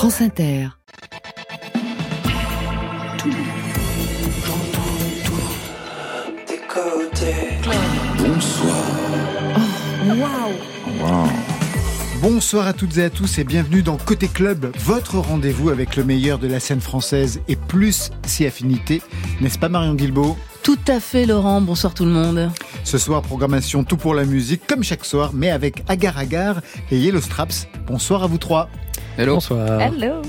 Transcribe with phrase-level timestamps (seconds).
[0.00, 0.68] France Inter.
[8.16, 8.76] Bonsoir.
[10.06, 11.28] Waouh
[12.22, 16.04] Bonsoir à toutes et à tous et bienvenue dans Côté Club, votre rendez-vous avec le
[16.04, 19.02] meilleur de la scène française et plus si affinité,
[19.42, 20.38] n'est-ce pas Marion Guilbault?
[20.62, 22.50] Tout à fait Laurent, bonsoir tout le monde.
[22.84, 26.60] Ce soir, programmation tout pour la musique, comme chaque soir, mais avec Agar Agar
[26.90, 27.68] et Yellow Straps.
[27.86, 28.68] Bonsoir à vous trois.
[29.16, 29.34] Hello.
[29.34, 29.80] Bonsoir.
[29.80, 30.22] Hello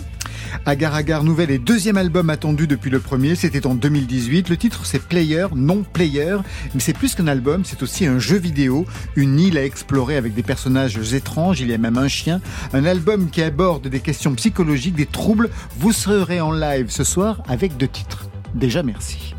[0.66, 4.50] Agar Agar, nouvel et deuxième album attendu depuis le premier, c'était en 2018.
[4.50, 6.38] Le titre c'est Player, non Player,
[6.74, 10.34] mais c'est plus qu'un album, c'est aussi un jeu vidéo, une île à explorer avec
[10.34, 12.42] des personnages étranges, il y a même un chien,
[12.74, 15.50] un album qui aborde des questions psychologiques, des troubles.
[15.80, 18.28] Vous serez en live ce soir avec deux titres.
[18.54, 19.34] Déjà merci.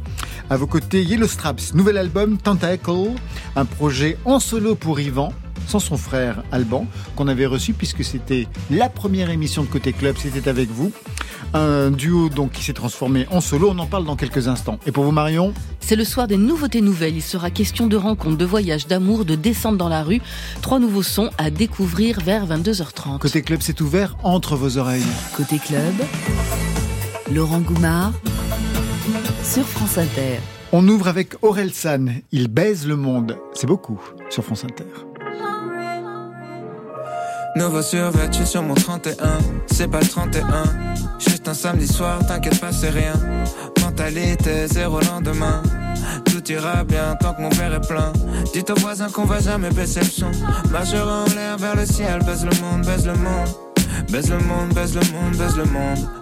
[0.52, 3.14] À vos côtés, Yellow Straps, nouvel album Tentacle,
[3.56, 5.32] un projet en solo pour Yvan,
[5.66, 10.14] sans son frère Alban, qu'on avait reçu puisque c'était la première émission de Côté Club,
[10.18, 10.92] c'était avec vous.
[11.54, 14.78] Un duo donc qui s'est transformé en solo, on en parle dans quelques instants.
[14.84, 17.16] Et pour vous Marion, C'est le soir des nouveautés nouvelles.
[17.16, 20.20] Il sera question de rencontres, de voyages, d'amour, de descente dans la rue.
[20.60, 23.20] Trois nouveaux sons à découvrir vers 22h30.
[23.20, 25.02] Côté Club c'est ouvert entre vos oreilles.
[25.34, 25.94] Côté club,
[27.32, 28.12] Laurent Goumard
[29.52, 30.38] sur France Inter.
[30.72, 33.36] On ouvre avec Aurel San, il baise le monde.
[33.52, 34.00] C'est beaucoup
[34.30, 34.86] sur France Inter.
[37.56, 39.12] Nouveau survêtu sur mon 31,
[39.66, 40.44] c'est pas le 31.
[41.18, 43.12] Juste un samedi soir, t'inquiète pas, c'est rien.
[43.82, 45.62] Mentalité zéro lendemain.
[46.24, 48.10] Tout ira bien tant que mon verre est plein.
[48.54, 50.30] Dites aux voisins qu'on va jamais baisser le son.
[50.70, 53.48] Majeur en l'air vers le ciel, baise le monde, baise le monde.
[54.10, 56.21] Baise le monde, baise le monde, baise le monde.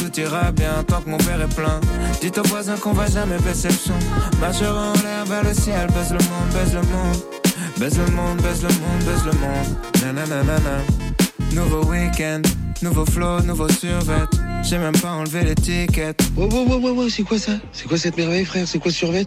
[0.00, 1.78] Tout ira bien tant que mon verre est plein.
[2.22, 3.92] Dites aux voisins qu'on va jamais baisser le son.
[4.40, 7.16] Majeur en l'air vers le ciel, baise le monde, baise le monde.
[7.78, 9.76] Baise le monde, baise le monde, baise le monde.
[11.52, 12.40] Nouveau week-end,
[12.80, 14.24] nouveau flow, nouveau survêt.
[14.62, 16.22] J'ai même pas enlevé l'étiquette.
[16.34, 17.52] Ouais, ouais, ouais, ouais, ouais, c'est quoi ça?
[17.72, 18.66] C'est quoi cette merveille, frère?
[18.66, 19.26] C'est quoi survêt?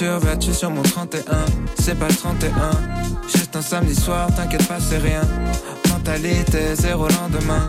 [0.00, 1.20] Survêtu sur mon 31,
[1.78, 2.50] c'est pas le 31.
[3.28, 5.20] Juste un samedi soir, t'inquiète pas, c'est rien.
[5.90, 7.68] Mentalité zéro lendemain.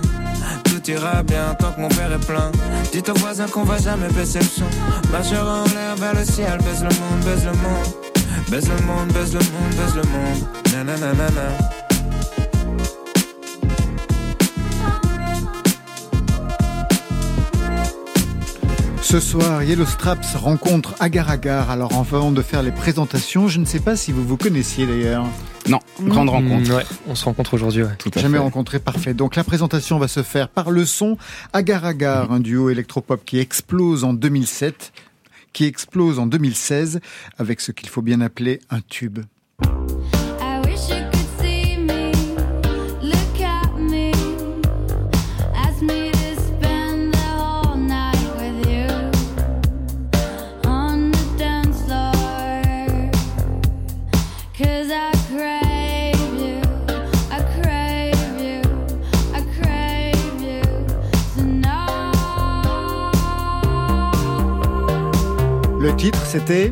[0.63, 2.49] Tout ira bien tant que mon verre est plein.
[2.93, 5.11] Dites aux voisins qu'on va jamais baisser le son.
[5.11, 7.93] Majeur en l'air vers le ciel, baise le monde, baise le monde.
[8.49, 10.85] Baise le monde, baise le monde, baise le monde.
[10.85, 11.90] Nananana.
[19.11, 21.69] Ce soir, Yellow Straps rencontre Agar Agar.
[21.69, 25.25] Alors avant de faire les présentations, je ne sais pas si vous vous connaissiez d'ailleurs.
[25.67, 26.71] Non, grande rencontre.
[26.71, 27.83] Mm, ouais, on se rencontre aujourd'hui.
[27.83, 27.89] Ouais.
[28.15, 28.43] Jamais fait.
[28.43, 29.13] rencontré, parfait.
[29.13, 31.17] Donc la présentation va se faire par le son
[31.51, 34.93] Agar Agar, un duo électropop qui explose en 2007,
[35.51, 37.01] qui explose en 2016
[37.37, 39.19] avec ce qu'il faut bien appeler un tube.
[65.81, 66.71] Le titre, c'était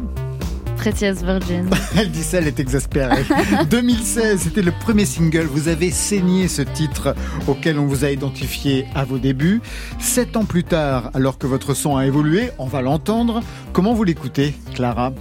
[0.77, 1.67] Prettiest Virgin.
[1.97, 3.23] Elle dit ça, elle est exaspérée.
[3.71, 5.47] 2016, c'était le premier single.
[5.47, 7.15] Vous avez saigné ce titre
[7.47, 9.61] auquel on vous a identifié à vos débuts.
[9.97, 13.41] Sept ans plus tard, alors que votre son a évolué, on va l'entendre.
[13.73, 15.11] Comment vous l'écoutez, Clara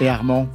[0.00, 0.48] et Armand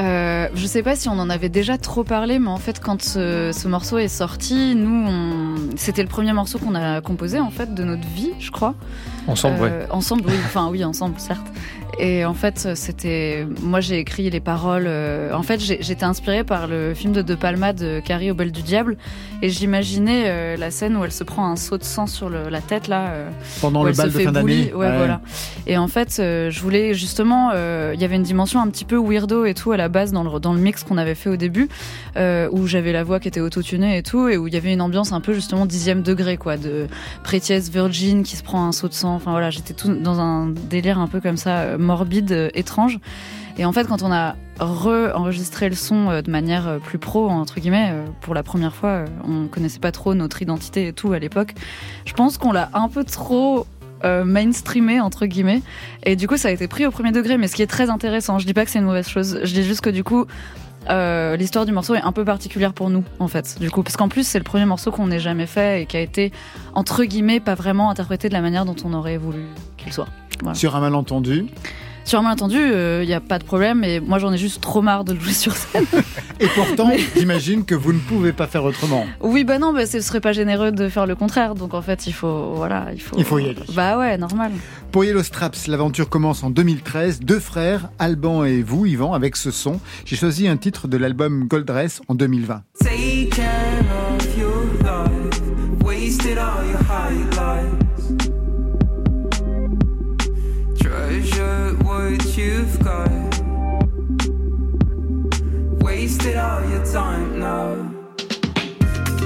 [0.00, 3.02] Euh, je sais pas si on en avait déjà trop parlé, mais en fait, quand
[3.02, 5.54] ce, ce morceau est sorti, nous, on...
[5.76, 8.74] c'était le premier morceau qu'on a composé en fait de notre vie, je crois.
[9.28, 9.68] Ensemble, ouais.
[9.70, 10.34] Euh, Ensemble, oui.
[10.46, 11.46] Enfin, oui, ensemble, certes.
[11.98, 13.46] Et en fait, c'était.
[13.62, 14.84] Moi, j'ai écrit les paroles.
[14.86, 18.52] euh, En fait, j'étais inspirée par le film de De Palma de Carrie au bel
[18.52, 18.96] du diable.
[19.44, 22.48] Et j'imaginais euh, la scène où elle se prend un seau de sang sur le-
[22.48, 23.08] la tête, là.
[23.08, 23.30] euh,
[23.60, 25.20] Pendant le bal de fin d'année Ouais, voilà.
[25.66, 27.50] Et en fait, euh, je voulais justement.
[27.52, 30.22] Il y avait une dimension un petit peu weirdo et tout à la base dans
[30.24, 31.68] le, dans le mix qu'on avait fait au début,
[32.16, 34.80] où j'avais la voix qui était autotunée et tout, et où il y avait une
[34.80, 36.86] ambiance un peu justement dixième degré, quoi, de
[37.22, 39.14] Prettiest Virgin qui se prend un saut de sang.
[39.14, 42.98] Enfin voilà, j'étais tout dans un délire un peu comme ça, morbide, étrange.
[43.56, 47.28] Et en fait, quand on a re-enregistré le son euh, de manière euh, plus pro,
[47.28, 51.12] entre guillemets, euh, pour la première fois, on connaissait pas trop notre identité et tout
[51.12, 51.54] à l'époque.
[52.04, 53.66] Je pense qu'on l'a un peu trop
[54.26, 55.62] mainstreamé, entre guillemets.
[56.02, 57.88] Et du coup, ça a été pris au premier degré, mais ce qui est très
[57.88, 58.38] intéressant.
[58.38, 59.40] Je dis pas que c'est une mauvaise chose.
[59.42, 60.26] Je dis juste que du coup,
[61.38, 63.56] l'histoire du morceau est un peu particulière pour nous, en fait.
[63.60, 65.96] Du coup, parce qu'en plus, c'est le premier morceau qu'on ait jamais fait et qui
[65.96, 66.32] a été,
[66.74, 69.44] entre guillemets, pas vraiment interprété de la manière dont on aurait voulu
[69.78, 70.08] qu'il soit.
[70.52, 71.46] Sur un malentendu.
[72.04, 74.82] Sur un malentendu, il n'y a pas de problème, mais moi j'en ai juste trop
[74.82, 75.86] marre de le jouer sur scène.
[76.40, 79.06] Et pourtant, j'imagine que vous ne pouvez pas faire autrement.
[79.20, 81.54] oui, bah non, bah, ce serait pas généreux de faire le contraire.
[81.54, 83.16] Donc en fait, il faut, voilà, il faut.
[83.16, 83.56] Il faut y aller.
[83.74, 84.52] Bah ouais, normal.
[84.92, 87.20] Pour Yellow Straps, l'aventure commence en 2013.
[87.20, 89.80] Deux frères, Alban et vous, Yvan, avec ce son.
[90.04, 92.62] J'ai choisi un titre de l'album Gold Dress en 2020.
[92.80, 93.44] Taken
[93.90, 95.40] off your life,
[95.82, 96.83] wasted all your
[106.94, 107.74] time now.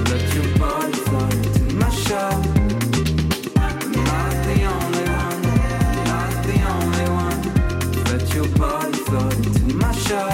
[0.09, 2.31] Let your body flow to my show.
[4.07, 5.41] Not the only one,
[6.09, 7.39] not the only one.
[8.09, 10.29] Let your body flow to my show.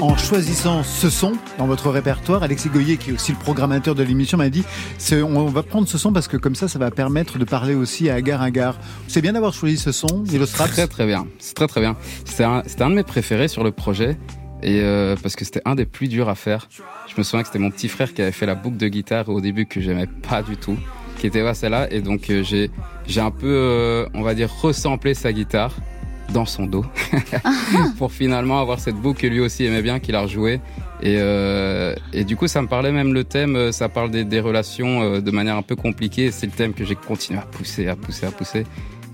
[0.00, 4.04] En choisissant ce son dans votre répertoire, Alexis Goyer, qui est aussi le programmateur de
[4.04, 4.64] l'émission, m'a dit
[5.12, 8.10] on va prendre ce son parce que comme ça, ça va permettre de parler aussi
[8.10, 8.78] à Agar Agar.
[9.08, 10.70] C'est bien d'avoir choisi ce son, Yellow Straps.
[10.70, 11.96] Très très bien, c'est très très bien.
[12.24, 14.16] C'était un, c'était un de mes préférés sur le projet
[14.62, 16.68] et euh, parce que c'était un des plus durs à faire.
[17.08, 19.28] Je me souviens que c'était mon petit frère qui avait fait la boucle de guitare
[19.28, 20.76] au début que j'aimais pas du tout,
[21.18, 21.92] qui était ouais, celle-là.
[21.92, 22.70] Et donc euh, j'ai
[23.06, 25.74] j'ai un peu euh, on va dire ressemblé sa guitare
[26.32, 26.84] dans son dos
[27.98, 30.60] pour finalement avoir cette boucle que lui aussi aimait bien qu'il a rejoué.
[31.02, 34.24] Et, euh, et du coup ça me parlait même le thème euh, ça parle des,
[34.24, 36.30] des relations de manière un peu compliquée.
[36.30, 38.64] C'est le thème que j'ai continué à pousser à pousser à pousser.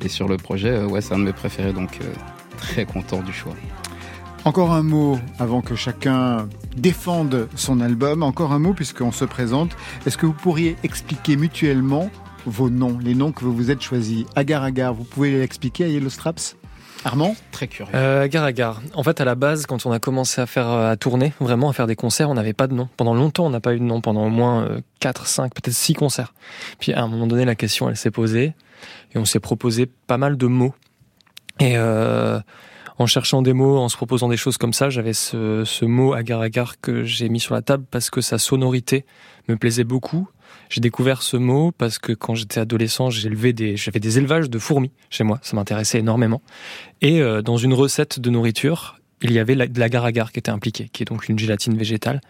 [0.04, 1.72] Et sur le projet ouais c'est un de mes préférés.
[1.72, 1.98] Donc
[2.58, 3.54] très content du choix
[4.48, 8.22] Encore un mot avant que chacun défende son album.
[8.22, 9.76] Encore un mot puisqu'on se présente.
[10.06, 12.08] Est-ce que vous pourriez expliquer mutuellement
[12.46, 14.24] vos noms, les noms que vous vous êtes choisis?
[14.36, 16.56] Agar Agar, vous pouvez l'expliquer à Yellow Straps?
[17.04, 17.36] Armand?
[17.52, 18.80] Très curieux Euh, gare à gare.
[18.94, 21.68] En fait, à la base, quand on a commencé à faire euh, à tourner, vraiment
[21.68, 22.88] à faire des concerts, on n'avait pas de nom.
[22.96, 24.00] Pendant longtemps, on n'a pas eu de nom.
[24.00, 26.32] Pendant au moins euh, 4, 5, peut-être 6 concerts.
[26.78, 28.54] Puis à un moment donné, la question, elle s'est posée
[29.14, 30.74] et on s'est proposé pas mal de mots.
[31.60, 32.40] Et euh,
[32.98, 36.40] en cherchant des mots, en se proposant des choses comme ça, j'avais ce, mot agar
[36.40, 39.04] agar que j'ai mis sur la table parce que sa sonorité
[39.48, 40.28] me plaisait beaucoup.
[40.68, 44.90] J'ai découvert ce mot parce que quand j'étais adolescent, des, j'avais des élevages de fourmis
[45.10, 45.38] chez moi.
[45.42, 46.42] Ça m'intéressait énormément.
[47.00, 50.88] Et euh, dans une recette de nourriture, il y avait de l'agar-agar qui était impliqué,
[50.92, 52.20] qui est donc une gélatine végétale.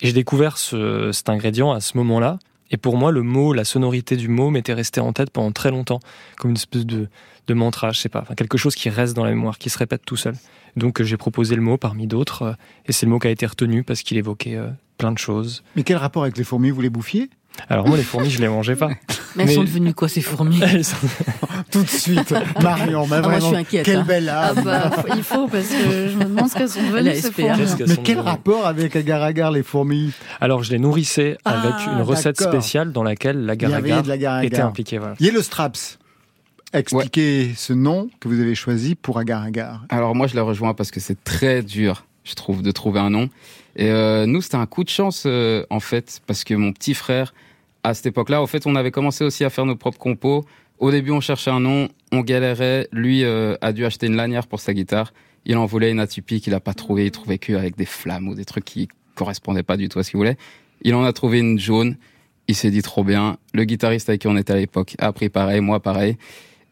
[0.00, 2.38] Et j'ai découvert ce, cet ingrédient à ce moment-là.
[2.70, 5.70] Et pour moi, le mot, la sonorité du mot m'était resté en tête pendant très
[5.70, 6.00] longtemps,
[6.38, 7.08] comme une espèce de,
[7.50, 9.78] de mantra, je sais pas, enfin, quelque chose qui reste dans la mémoire, qui se
[9.78, 10.34] répète tout seul.
[10.76, 12.52] Donc euh, j'ai proposé le mot parmi d'autres, euh,
[12.86, 15.62] et c'est le mot qui a été retenu parce qu'il évoquait euh, plein de choses.
[15.76, 16.70] Mais quel rapport avec les fourmis?
[16.70, 17.28] Vous les bouffiez?
[17.68, 18.88] Alors moi, les fourmis, je les mangeais pas.
[19.36, 20.60] Mais elles sont devenues quoi ces fourmis?
[20.84, 20.96] Sont-
[21.72, 24.04] Tout de suite, Marion, mais Ah, moi, je vraiment, suis inquiète, quelle hein.
[24.06, 24.62] belle Ah âme.
[24.64, 27.48] bah, faut- il faut, parce que je me demande ce qu'elles sont devenues, ces fourmis.
[27.86, 30.12] Mais quel devenues rapport avec Agar Agar, les fourmis?
[30.40, 34.02] Alors je les nourrissais avec Ah, une recette spéciale dans laquelle Il y l'agar avait
[34.02, 34.68] de l'Agar était Agar.
[34.68, 34.98] impliqué.
[34.98, 35.14] Voilà.
[35.20, 35.98] Yellow Straps,
[36.72, 39.84] expliquez ce nom que vous avez choisi pour Agar Agar.
[39.88, 43.10] Alors moi je les rejoins parce que c'est très dur, je trouve, de trouver un
[43.10, 43.28] nom.
[43.76, 46.94] Et euh, nous c'était un coup de chance euh, en fait parce que mon petit
[46.94, 47.32] frère
[47.82, 50.44] à cette époque-là, en fait, on avait commencé aussi à faire nos propres compos.
[50.78, 52.88] Au début, on cherchait un nom, on galérait.
[52.92, 55.12] Lui euh, a dû acheter une lanière pour sa guitare.
[55.46, 57.06] Il en voulait une atypique, il a pas trouvé.
[57.06, 60.02] Il trouvait que avec des flammes ou des trucs qui correspondaient pas du tout à
[60.02, 60.36] ce qu'il voulait.
[60.82, 61.96] Il en a trouvé une jaune.
[62.48, 63.38] Il s'est dit trop bien.
[63.54, 66.16] Le guitariste avec qui on était à l'époque a pris pareil, moi pareil.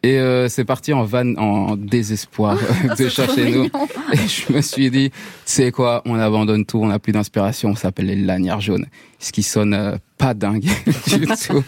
[0.05, 3.65] Et euh, c'est parti en van, en désespoir euh, de chercher nous.
[4.13, 5.11] Et je me suis dit,
[5.45, 8.87] sais quoi, on abandonne tout, on n'a plus d'inspiration, on s'appelle les lanières jaunes.
[9.19, 10.61] Ce qui sonne euh, pas dingue
[11.07, 11.65] du tout.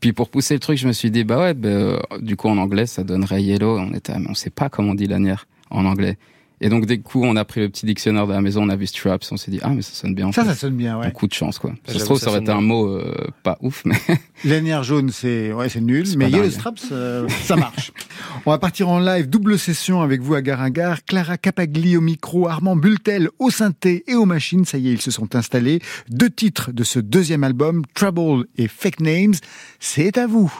[0.00, 2.48] Puis pour pousser le truc, je me suis dit, bah ouais, bah, euh, du coup
[2.48, 3.78] en anglais, ça donnerait yellow.
[3.78, 6.18] On était, ah, on sait pas comment on dit lanière en anglais.
[6.60, 8.76] Et donc, dès coup, on a pris le petit dictionnaire de la maison, on a
[8.76, 10.26] vu straps, on s'est dit, ah, mais ça sonne bien.
[10.28, 10.50] en Ça, fait.
[10.50, 11.06] ça sonne bien, ouais.
[11.06, 11.70] Un coup de chance, quoi.
[11.86, 13.96] Ça se J'avoue, trouve, ça ça aurait été un mot euh, pas ouf, mais
[14.44, 16.50] Lanière jaune, c'est ouais, c'est nul, mais Yellow.
[16.50, 17.92] Straps, euh, ça marche.
[18.46, 21.04] On va partir en live, double session avec vous à Gare.
[21.06, 24.64] Clara Capagli au micro, Armand Bultel au synthé et aux machines.
[24.64, 25.80] Ça y est, ils se sont installés.
[26.08, 29.34] Deux titres de ce deuxième album, Trouble et Fake Names.
[29.80, 30.52] C'est à vous.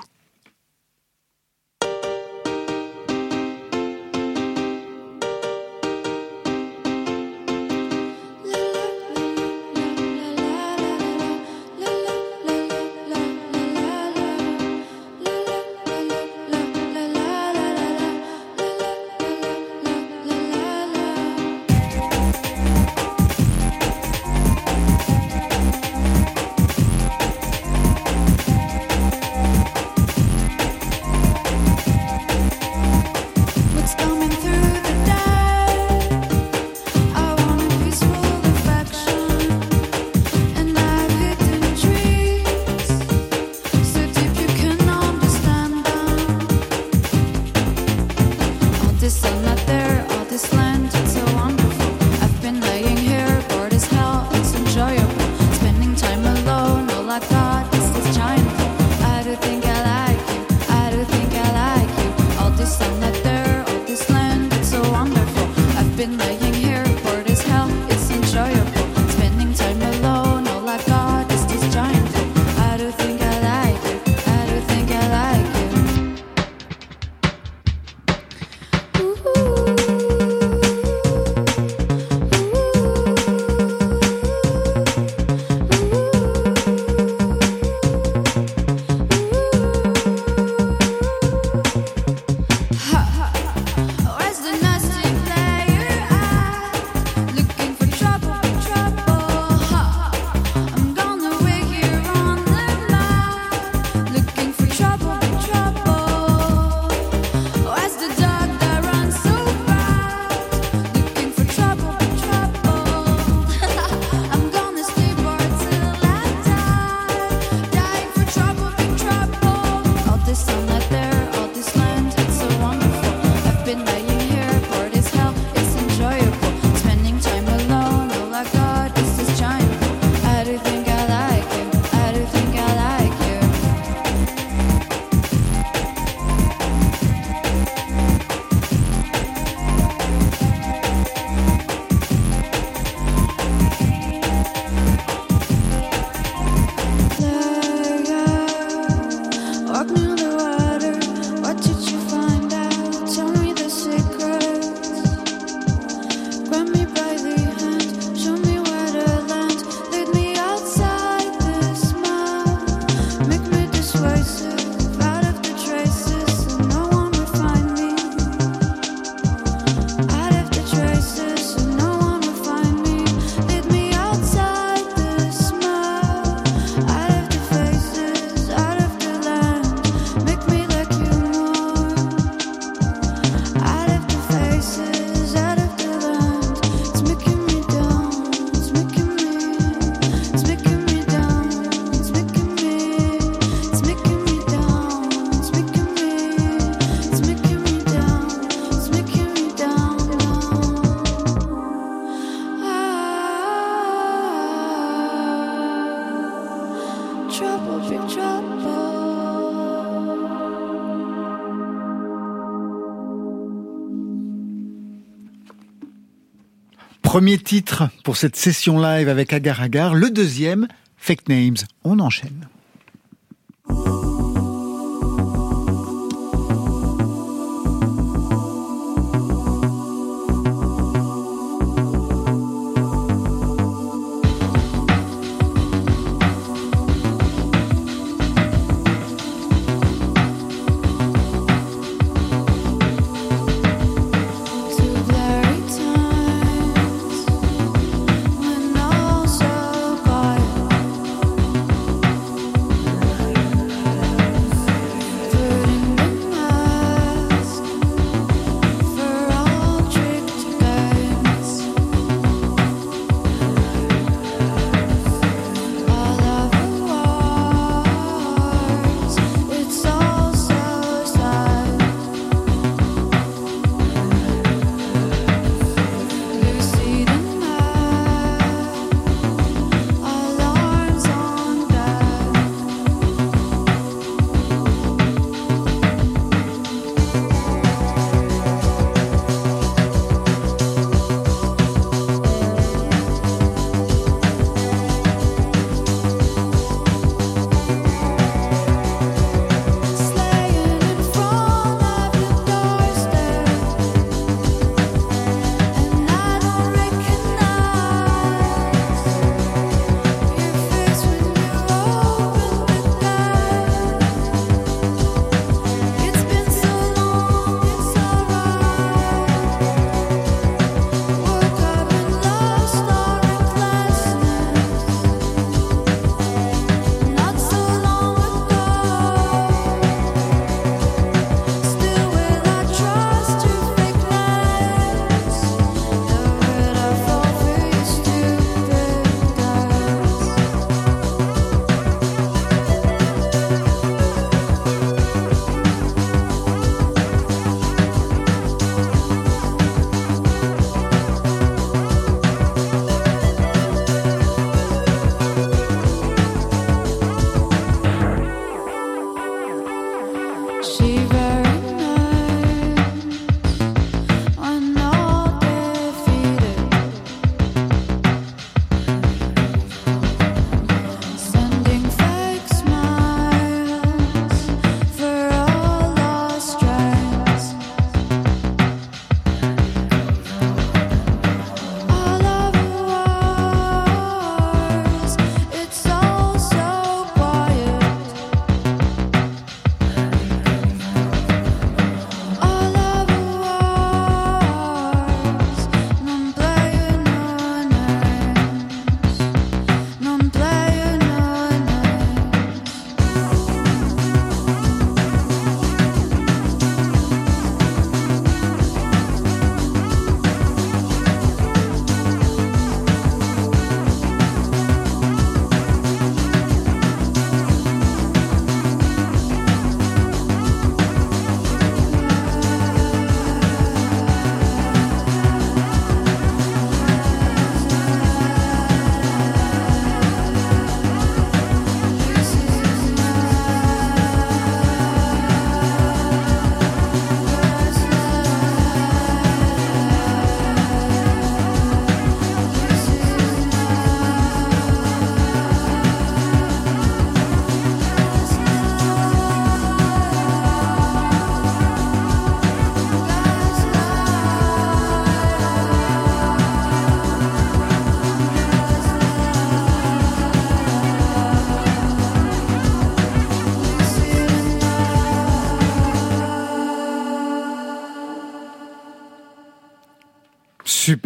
[217.18, 219.96] Premier titre pour cette session live avec Agar Agar.
[219.96, 221.56] Le deuxième, Fake Names.
[221.82, 222.46] On enchaîne.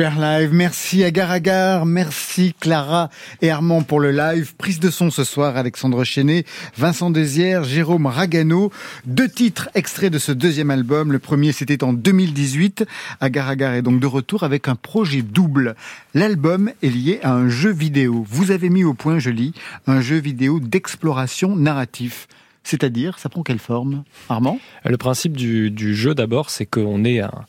[0.03, 0.53] Super live.
[0.53, 1.87] Merci Agar Agar.
[1.87, 3.09] Merci Clara
[3.41, 4.57] et Armand pour le live.
[4.57, 6.45] Prise de son ce soir, Alexandre Chenet,
[6.77, 8.73] Vincent Desière, Jérôme Ragano.
[9.07, 11.13] Deux titres extraits de ce deuxième album.
[11.13, 12.85] Le premier, c'était en 2018.
[13.21, 15.77] Agar Agar est donc de retour avec un projet double.
[16.15, 18.27] L'album est lié à un jeu vidéo.
[18.29, 19.55] Vous avez mis au point, je lis,
[19.87, 22.27] un jeu vidéo d'exploration narratif.
[22.65, 24.03] C'est-à-dire, ça prend quelle forme?
[24.29, 24.59] Armand?
[24.85, 27.45] Le principe du, du jeu d'abord, c'est qu'on est un,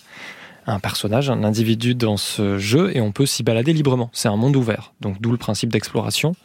[0.65, 4.09] un personnage, un individu dans ce jeu et on peut s'y balader librement.
[4.13, 6.35] C'est un monde ouvert, donc d'où le principe d'exploration.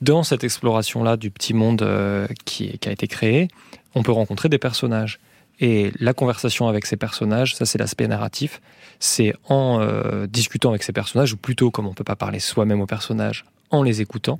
[0.00, 3.48] Dans cette exploration-là du petit monde euh, qui, qui a été créé,
[3.94, 5.18] on peut rencontrer des personnages.
[5.60, 8.60] Et la conversation avec ces personnages, ça c'est l'aspect narratif,
[9.00, 12.80] c'est en euh, discutant avec ces personnages, ou plutôt comme on peut pas parler soi-même
[12.80, 14.38] aux personnages, en les écoutant,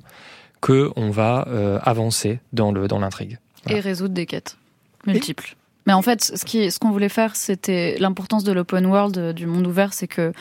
[0.61, 3.37] que on va euh, avancer dans le dans l'intrigue.
[3.67, 4.57] Et résoudre des quêtes
[5.05, 5.55] multiples.
[5.89, 9.65] Mais en fait, ce qu'on voulait faire, c'était l'importance de l'open world, euh, du monde
[9.65, 10.33] ouvert, c'est que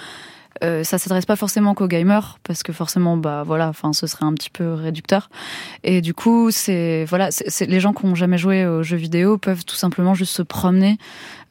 [0.63, 4.27] euh, ça s'adresse pas forcément qu'aux gamers parce que forcément bah voilà enfin ce serait
[4.27, 5.31] un petit peu réducteur.
[5.85, 9.39] Et du coup c'est voilà c'est les gens qui ont jamais joué aux jeux vidéo
[9.39, 10.99] peuvent tout simplement juste se promener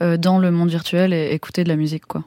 [0.04, 2.24] euh, dans le monde virtuel et écouter de la musique quoi.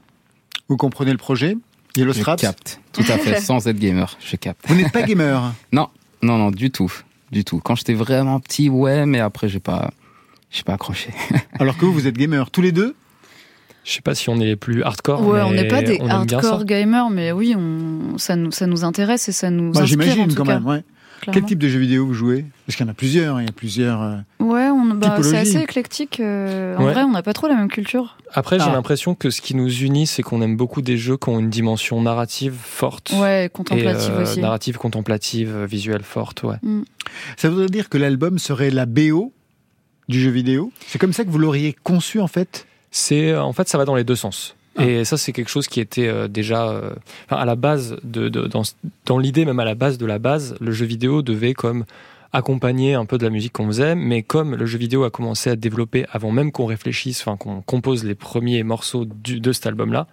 [0.69, 1.57] Vous comprenez le projet?
[1.97, 2.43] Yellow Je Straps?
[2.43, 4.61] capte, tout à fait, sans être gamer, je capte.
[4.67, 5.53] Vous n'êtes pas gamer?
[5.73, 5.89] Non,
[6.21, 6.93] non, non, du tout,
[7.31, 7.61] du tout.
[7.61, 9.93] Quand j'étais vraiment petit, ouais, mais après j'ai pas,
[10.51, 11.11] j'ai pas accroché.
[11.59, 12.95] alors que vous, vous êtes gamer tous les deux
[13.85, 15.27] Je sais pas si on est les plus hardcore.
[15.27, 19.29] ouais on n'est pas des hardcore gamers mais oui on ça nous ça nous intéresse
[19.29, 20.67] et ça nous Bah, inspire J'imagine quand cas, même.
[20.67, 20.83] Ouais.
[21.33, 22.47] Quel type de jeux vidéo vous jouez?
[22.65, 23.43] Parce qu'il y en a plusieurs.
[23.43, 24.01] Il y a plusieurs.
[24.01, 26.93] euh, ouais bah, c'est assez éclectique euh, en Ouais.
[26.95, 28.73] vrai on n'a pas trop la même culture Après, j'ai Ah.
[28.73, 31.51] l'impression que ce qui nous unit, c'est qu'on aime beaucoup des jeux qui ont une
[31.51, 33.13] dimension narrative forte.
[33.19, 36.57] ouais Et contemplative euh, aussi narrative, contemplative, visuelle forte, ouais.
[37.37, 39.35] Ça voudrait dire que l'album serait la BO
[40.11, 42.66] du jeu vidéo C'est comme ça que vous l'auriez conçu en fait?
[42.90, 44.57] C'est euh, en fait ça va dans les deux sens.
[44.77, 44.85] Ah.
[44.85, 46.90] Et ça c'est quelque chose qui était euh, déjà euh,
[47.29, 48.62] à la base de, de- dans,
[49.07, 51.85] dans l'idée même à la base de la base, le jeu vidéo devait comme
[52.33, 55.51] accompagner un peu de la musique qu'on faisait, mais comme le jeu vidéo a commencé
[55.51, 59.66] à développer avant même qu'on réfléchisse, enfin qu'on compose les premiers morceaux du, de cet
[59.66, 60.07] album-là,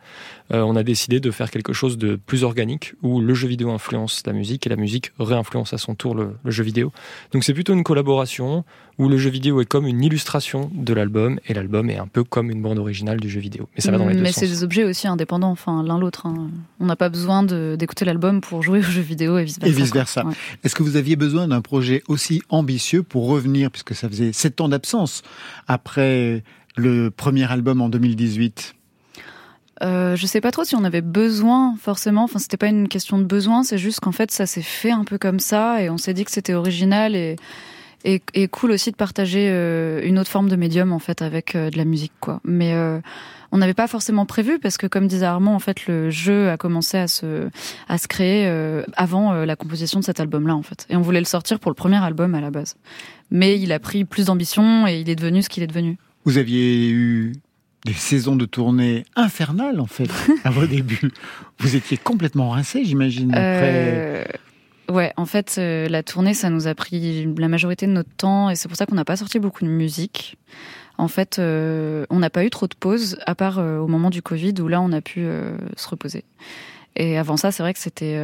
[0.51, 3.69] euh, on a décidé de faire quelque chose de plus organique où le jeu vidéo
[3.69, 6.91] influence la musique et la musique réinfluence à son tour le, le jeu vidéo.
[7.33, 8.65] Donc c'est plutôt une collaboration
[8.99, 12.23] où le jeu vidéo est comme une illustration de l'album et l'album est un peu
[12.23, 13.69] comme une bande originale du jeu vidéo.
[13.75, 14.39] Mais ça va dans les deux mais sens.
[14.39, 16.25] c'est des objets aussi indépendants, enfin l'un l'autre.
[16.25, 16.49] hein.
[16.79, 19.67] On n'a pas besoin d'écouter l'album pour jouer aux jeux vidéo et vice versa.
[19.67, 20.21] Et vice-versa.
[20.21, 20.31] quoi.
[20.31, 20.37] Ouais.
[20.63, 24.61] Est-ce que vous aviez besoin d'un projet aussi ambitieux pour revenir, puisque ça faisait sept
[24.61, 25.21] ans d'absence
[25.67, 26.43] après
[26.75, 28.73] le premier album en 2018
[29.83, 32.23] Euh, je sais pas trop si on avait besoin forcément.
[32.23, 35.03] Enfin, c'était pas une question de besoin, c'est juste qu'en fait, ça s'est fait un
[35.03, 37.35] peu comme ça et on s'est dit que c'était original et,
[38.03, 41.55] et et cool aussi de partager euh, une autre forme de médium en fait avec
[41.55, 42.39] euh, de la musique quoi.
[42.43, 42.99] Mais euh,
[43.51, 46.57] on n'avait pas forcément prévu parce que comme disait Armand, en fait, le jeu a
[46.57, 47.49] commencé à se
[47.87, 50.85] à se créer euh, avant la composition de cet album-là en fait.
[50.89, 52.75] Et on voulait le sortir pour le premier album à la base.
[53.31, 55.97] Mais il a pris plus d'ambition et il est devenu ce qu'il est devenu.
[56.25, 57.33] Vous aviez eu
[57.85, 60.09] des saisons de tournée infernales en fait
[60.43, 61.11] à vos débuts.
[61.59, 63.33] Vous étiez complètement rincé, j'imagine.
[63.33, 64.27] Après...
[64.89, 68.49] Ouais, en fait, euh, la tournée, ça nous a pris la majorité de notre temps
[68.49, 70.37] et c'est pour ça qu'on n'a pas sorti beaucoup de musique.
[70.97, 74.09] En fait, euh, on n'a pas eu trop de pauses, à part euh, au moment
[74.09, 75.25] du Covid où là, on a pu
[75.75, 76.23] se reposer.
[76.95, 78.17] Et avant ça, c'est vrai que c'était.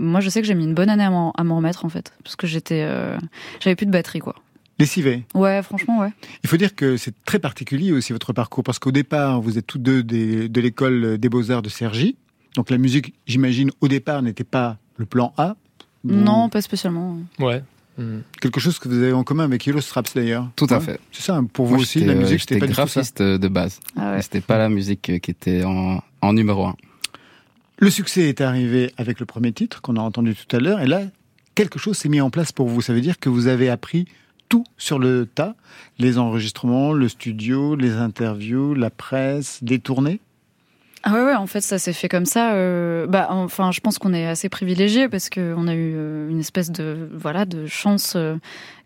[0.00, 2.34] moi, je sais que j'ai mis une bonne année à m'en remettre en fait, parce
[2.36, 2.84] que j'étais,
[3.60, 4.34] j'avais plus de batterie quoi.
[4.80, 5.24] Lessivé.
[5.34, 6.10] Ouais, franchement, ouais.
[6.42, 9.66] Il faut dire que c'est très particulier aussi votre parcours, parce qu'au départ, vous êtes
[9.66, 12.16] tous deux des- de l'école des beaux-arts de Cergy.
[12.56, 15.54] Donc la musique, j'imagine, au départ, n'était pas le plan A.
[16.12, 17.18] Non, pas spécialement.
[17.38, 17.62] Ouais.
[17.98, 18.18] Mm.
[18.40, 20.48] Quelque chose que vous avez en commun avec Yellow Straps d'ailleurs.
[20.56, 20.80] Tout à Ouais.
[20.84, 21.00] fait.
[21.12, 22.82] C'est ça, pour vous Moi, aussi, la musique, c'était pas du tout ça.
[22.84, 23.80] graphiste de base.
[23.96, 24.22] Ah ouais.
[24.22, 26.76] C'était pas la musique qui était en, en numéro un.
[27.78, 30.86] Le succès est arrivé avec le premier titre qu'on a entendu tout à l'heure, et
[30.86, 31.02] là,
[31.54, 32.80] quelque chose s'est mis en place pour vous.
[32.82, 34.06] Ça veut dire que vous avez appris
[34.48, 35.54] tout sur le tas,
[35.98, 40.20] les enregistrements, le studio, les interviews, la presse, les tournées.
[41.04, 42.52] Ah ouais, ouais, en fait, ça s'est fait comme ça.
[42.54, 46.40] euh, bah, enfin, je pense qu'on est assez privilégié parce qu'on a eu euh, une
[46.40, 48.34] espèce de voilà de chance euh,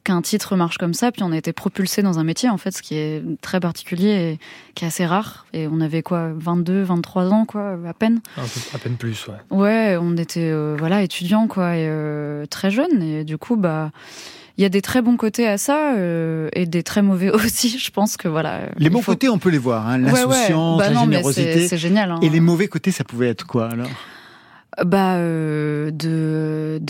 [0.05, 1.11] qu'un titre marche comme ça.
[1.11, 4.09] Puis on a été propulsé dans un métier, en fait, ce qui est très particulier
[4.35, 4.39] et
[4.75, 5.47] qui est assez rare.
[5.55, 8.21] Et on avait quoi, 22, 23 ans, quoi, à peine.
[8.37, 9.57] Un peu, à peine plus, ouais.
[9.57, 13.03] Ouais, on était euh, voilà étudiants, quoi, et euh, très jeunes.
[13.03, 13.91] Et du coup, bah.
[14.59, 17.79] Il y a des très bons côtés à ça euh, et des très mauvais aussi.
[17.79, 18.61] Je pense que voilà.
[18.77, 20.27] Les il bons faut- côtés, on peut les voir, hein, Ouais, ouais.
[20.27, 21.53] l'insouciance, Bah la non, générosité.
[21.63, 22.11] c'est- C'est génial.
[22.13, 22.19] hein.
[22.23, 23.89] Et les mauvais côtés, ça pouvait être quoi alors?
[24.85, 26.81] Bah, euh, de,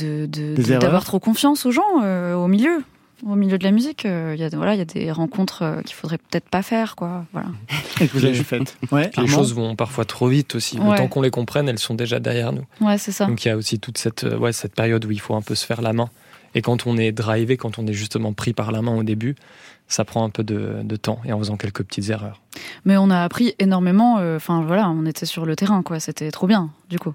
[0.79, 2.85] d'avoir trop confiance aux gens, euh, au milieu.
[3.27, 4.05] au milieu de la musique.
[4.07, 6.63] euh, Il y a voilà, il y a des rencontres euh, qu'il faudrait peut-être pas
[6.63, 7.25] faire, quoi.
[7.33, 7.49] Voilà.
[8.01, 8.77] Et que vous avez faites.
[8.93, 10.79] Ouais, Puis les choses vont parfois trop vite aussi.
[10.79, 10.91] Ouais.
[10.93, 12.65] Le temps qu'on les comprenne, elles sont déjà derrière nous.
[12.81, 13.27] Ouais, c'est ça.
[13.27, 15.43] Donc il y a aussi toute cette, euh, ouais, cette période où il faut un
[15.43, 16.09] peu se faire la main.
[16.55, 19.35] Et quand on est drivé, quand on est justement pris par la main au début,
[19.89, 22.41] ça prend un peu de, de temps et en faisant quelques petites erreurs.
[22.85, 24.19] Mais on a appris énormément.
[24.19, 26.01] euh, Enfin voilà, on était sur le terrain, quoi.
[26.01, 27.15] C'était trop bien, du coup.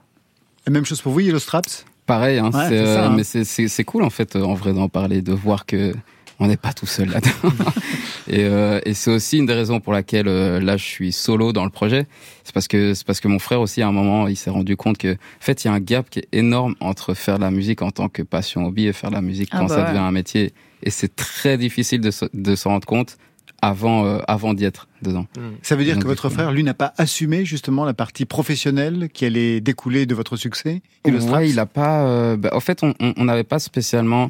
[0.66, 1.86] La même chose pour vous, Yellow Straps?
[2.06, 3.14] Pareil, hein, Ouais, c'est, c'est ça, euh, hein.
[3.16, 5.94] mais c'est, c'est, c'est cool en fait, euh, en vrai, d'en parler, de voir que
[6.40, 7.54] on n'est pas tout seul là-dedans.
[8.28, 11.54] et, euh, et c'est aussi une des raisons pour laquelle euh, là je suis solo
[11.54, 12.06] dans le projet.
[12.44, 14.76] C'est parce que c'est parce que mon frère aussi à un moment il s'est rendu
[14.78, 17.44] compte que en fait il y a un gap qui est énorme entre faire de
[17.44, 19.76] la musique en tant que passion hobby et faire de la musique Ah quand bah
[19.76, 19.88] ça ouais.
[19.90, 20.54] devient un métier.
[20.84, 23.18] Et c'est très difficile de, se- de s'en rendre compte
[23.64, 25.26] avant euh, avant d'y être dedans.
[25.64, 29.10] Ça veut dire Donc, que votre frère, lui, n'a pas assumé justement la partie professionnelle
[29.12, 32.06] qui allait découler de votre succès Straps Ouais, il a pas.
[32.06, 34.30] euh, bah, en fait, on on- on n'avait pas spécialement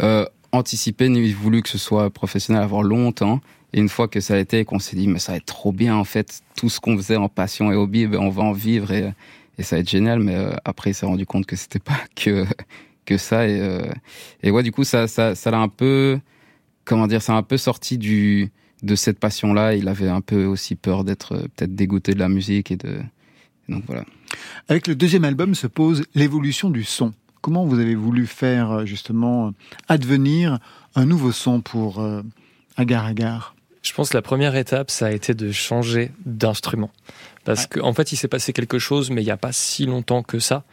[0.00, 3.40] euh, anticipé ni voulu que ce soit professionnel avant longtemps.
[3.72, 5.72] Et une fois que ça a été, qu'on s'est dit, mais ça va être trop
[5.72, 8.52] bien en fait, tout ce qu'on faisait en passion et hobby, ben, on va en
[8.52, 9.12] vivre et,
[9.60, 10.20] ça va être génial.
[10.20, 12.46] Mais euh, après, il s'est rendu compte que c'était pas que
[13.04, 16.18] que ça et euh, ouais, du coup, ça ça ça l'a un peu,
[16.84, 18.50] comment dire, ça a un peu sorti du
[18.82, 19.74] de cette passion-là.
[19.74, 23.00] Il avait un peu aussi peur d'être euh, peut-être dégoûté de la musique et de
[23.68, 24.04] donc voilà.
[24.68, 27.12] Avec le deuxième album se pose l'évolution du son.
[27.40, 29.52] Comment vous avez voulu faire euh, justement
[29.88, 30.58] advenir
[30.94, 32.22] un nouveau son pour euh,
[32.76, 33.54] Agar Agar?
[33.82, 36.90] Je pense que la première étape, ça a été de changer d'instrument.
[37.44, 40.22] Parce qu'en fait, il s'est passé quelque chose, mais il n'y a pas si longtemps
[40.22, 40.64] que ça.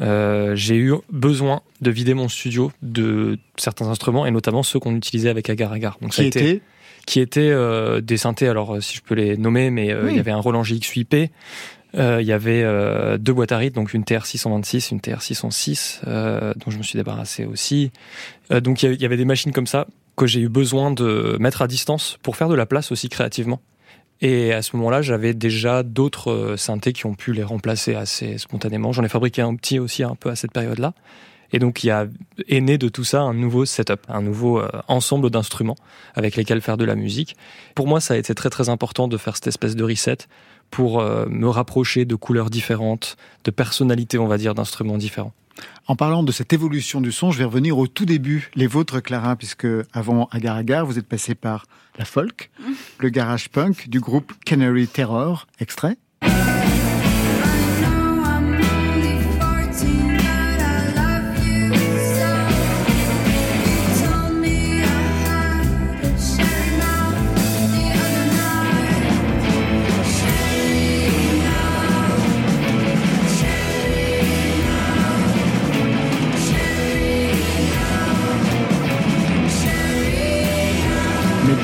[0.00, 4.96] Euh, J'ai eu besoin de vider mon studio de certains instruments, et notamment ceux qu'on
[4.96, 5.98] utilisait avec Agar Agar.
[6.02, 6.62] Donc, ça Qui a été- était
[7.06, 10.10] qui étaient euh, des synthés, alors euh, si je peux les nommer, mais euh, Oui.
[10.12, 11.28] il y avait un Roland GX8P, euh,
[11.96, 16.70] il y avait euh, deux boîtes à rythme, donc une TR626, une TR606, euh, dont
[16.70, 17.90] je me suis débarrassé aussi.
[18.52, 21.62] Euh, donc il y avait- des machines comme ça que j'ai eu besoin de mettre
[21.62, 23.60] à distance pour faire de la place aussi créativement.
[24.22, 28.38] Et à ce moment-là, j'avais déjà d'autres euh, synthés qui ont pu les remplacer assez
[28.38, 28.92] spontanément.
[28.92, 30.94] J'en ai fabriqué un petit aussi un peu à cette période-là.
[31.52, 32.06] Et donc, il y a
[32.48, 35.76] est né de tout ça un nouveau setup, un nouveau euh, ensemble d'instruments
[36.14, 37.36] avec lesquels faire de la musique.
[37.74, 40.18] Pour moi, ça a été très très important de faire cette espèce de reset
[40.70, 45.32] pour euh, me rapprocher de couleurs différentes, de personnalités, on va dire, d'instruments différents.
[45.86, 49.00] En parlant de cette évolution du son, je vais revenir au tout début, les vôtres,
[49.00, 51.66] Clara, puisque avant Agar Agar, vous êtes passé par
[51.98, 52.50] la folk,
[52.98, 55.96] le garage punk du groupe Canary Terror, extrait.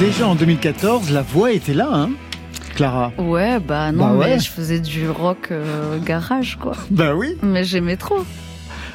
[0.03, 2.11] Déjà en 2014, la voix était là, hein,
[2.75, 4.31] Clara Ouais, bah non, Bah ouais.
[4.31, 6.73] mais je faisais du rock euh, garage, quoi.
[6.91, 7.37] Bah oui.
[7.43, 8.25] Mais j'aimais trop.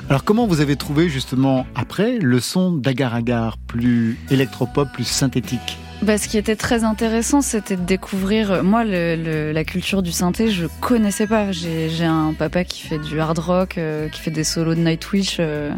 [0.10, 5.78] Alors comment vous avez trouvé justement après le son d'Agar Agar, plus électropop, plus synthétique?
[6.02, 8.52] Bah, ce qui était très intéressant, c'était de découvrir.
[8.52, 11.52] euh, Moi, le- le- la culture du synthé, je connaissais pas.
[11.52, 14.80] J'ai j'ai un papa qui fait du hard rock, euh, qui fait des solos de
[14.82, 15.38] Nightwish.
[15.40, 15.72] euh,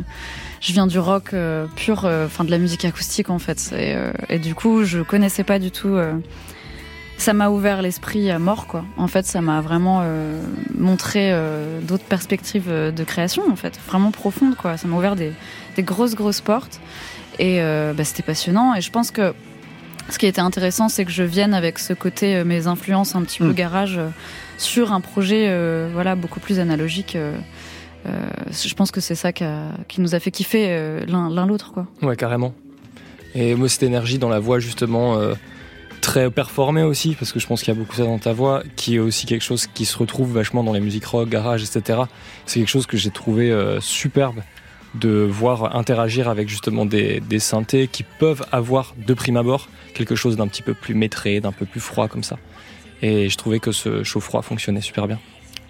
[0.62, 3.72] je viens du rock euh, pur, euh, enfin de la musique acoustique en fait.
[3.74, 5.98] Et, euh, et du coup, je connaissais pas du tout.
[7.18, 8.86] ça m'a ouvert l'esprit à mort, quoi.
[8.98, 10.04] En fait, ça m'a vraiment
[10.78, 11.34] montré
[11.82, 14.78] d'autres perspectives de création, en fait, vraiment profondes, quoi.
[14.78, 15.34] Ça m'a ouvert des,
[15.76, 16.80] des grosses, grosses portes.
[17.40, 18.74] Et bah, c'était passionnant.
[18.74, 19.34] Et je pense que
[20.10, 23.22] ce qui était intéressant, c'est que je vienne avec ce côté, euh, mes influences un
[23.22, 23.54] petit peu Mm.
[23.54, 24.10] garage, euh,
[24.58, 27.18] sur un projet euh, voilà, beaucoup plus analogique.
[28.06, 29.44] Euh, je pense que c'est ça qui,
[29.98, 31.72] nous a fait kiffer euh, l'un l'autre.
[31.74, 31.88] quoi.
[32.02, 32.54] Ouais, carrément.
[33.36, 35.36] Et moi, cette énergie dans la voix, justement, euh,
[36.02, 38.64] très performée aussi, parce que je pense qu'il y a beaucoup ça dans ta voix,
[38.76, 42.02] qui est aussi quelque chose qui se retrouve vachement dans les musiques rock, garage, etc.
[42.46, 44.42] C'est quelque chose que j'ai trouvé superbe
[44.96, 50.16] de voir interagir avec justement des, des synthés qui peuvent avoir de prime abord quelque
[50.16, 52.38] chose d'un petit peu plus maîtré, d'un peu plus froid comme ça.
[53.02, 55.20] Et je trouvais que ce chaud-froid fonctionnait super bien.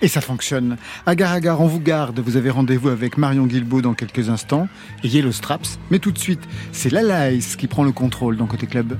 [0.02, 0.78] Et ça fonctionne.
[1.06, 2.20] Agar Agar, on vous garde.
[2.20, 4.68] Vous avez rendez-vous avec Marion Guilbault dans quelques instants
[5.04, 5.78] et Yellow Straps.
[5.92, 8.98] Mais tout de suite, c'est Lalaïs qui prend le contrôle dans Côté Club.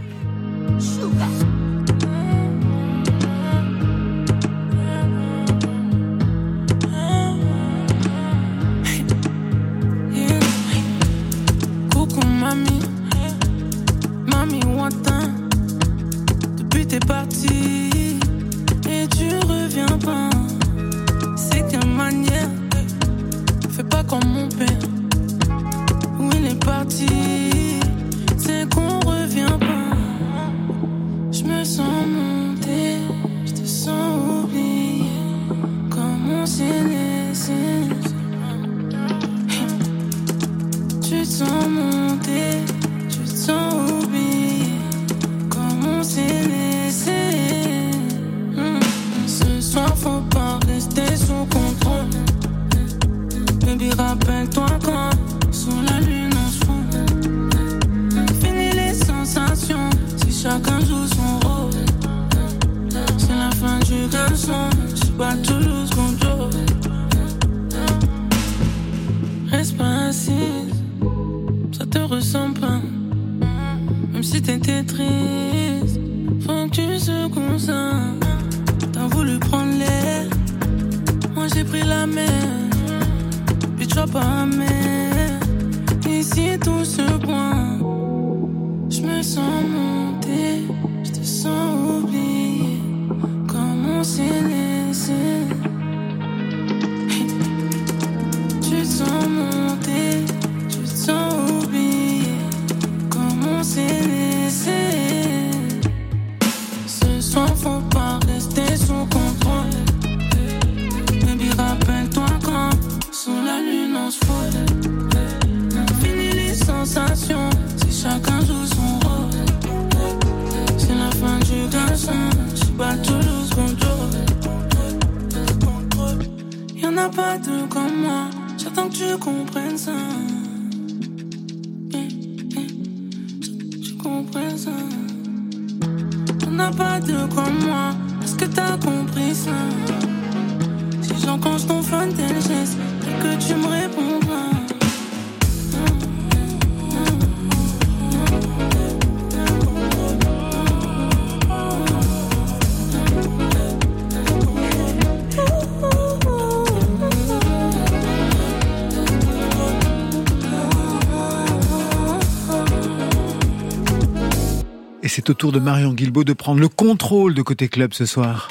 [165.30, 168.48] C'est au tour de Marion Guilbault de prendre le contrôle de Côté Club ce soir.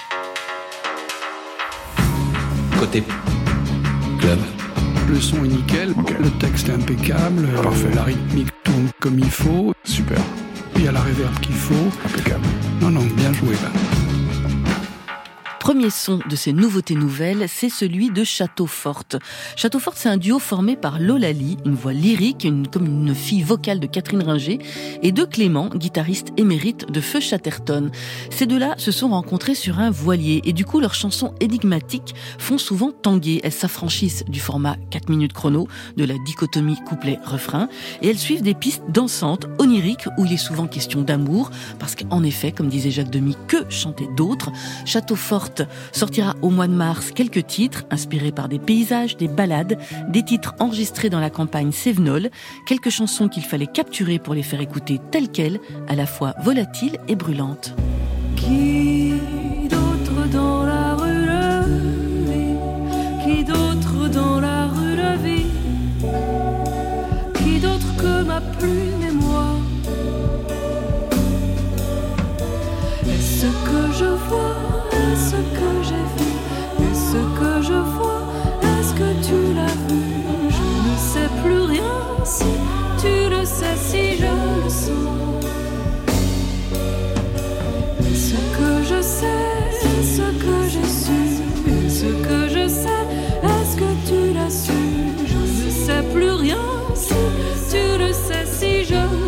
[2.79, 3.03] Côté
[4.21, 4.39] club.
[5.09, 7.91] Le son est nickel, le texte est impeccable, Parfait.
[7.93, 9.75] la rythmique tourne comme il faut.
[9.83, 10.21] Super.
[10.77, 11.75] Il y a la réverb qu'il faut.
[12.05, 12.47] Impeccable.
[12.81, 13.55] Non, non, bien joué.
[13.55, 13.88] là.
[15.91, 19.17] Son de ces nouveautés nouvelles, c'est celui de Château Forte.
[19.57, 23.15] Château Forte, c'est un duo formé par Lola Lee, une voix lyrique, une, comme une
[23.15, 24.59] fille vocale de Catherine Ringer,
[25.03, 27.91] et de Clément, guitariste émérite de Feu Chatterton.
[28.31, 32.59] Ces deux-là se sont rencontrés sur un voilier, et du coup, leurs chansons énigmatiques font
[32.59, 33.41] souvent tanguer.
[33.43, 37.69] Elles s'affranchissent du format 4 minutes chrono, de la dichotomie couplet-refrain,
[38.03, 42.23] et elles suivent des pistes dansantes, oniriques, où il est souvent question d'amour, parce qu'en
[42.23, 44.51] effet, comme disait Jacques Demy, que chanter d'autres
[44.85, 45.63] Château Forte
[45.93, 50.55] sortira au mois de mars quelques titres inspirés par des paysages, des ballades, des titres
[50.59, 52.31] enregistrés dans la campagne Sévenol,
[52.67, 56.99] quelques chansons qu'il fallait capturer pour les faire écouter telles quelles, à la fois volatiles
[57.09, 57.75] et brûlantes.
[96.13, 96.61] Plus rien
[96.95, 97.15] si
[97.71, 99.28] tu le sais, si je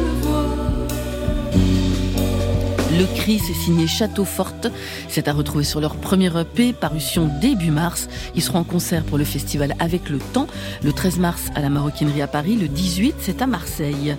[3.01, 4.67] le cri, c'est signé Château Forte.
[5.09, 8.09] C'est à retrouver sur leur premier EP, parution début mars.
[8.35, 10.49] Ils seront en concert pour le festival Avec le Temps,
[10.83, 14.17] le 13 mars à la Maroquinerie à Paris, le 18, c'est à Marseille.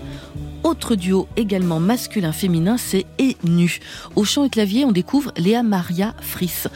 [0.64, 3.36] Autre duo également masculin-féminin, c'est Et.
[4.16, 6.68] Au chant et clavier, on découvre Léa Maria Friss,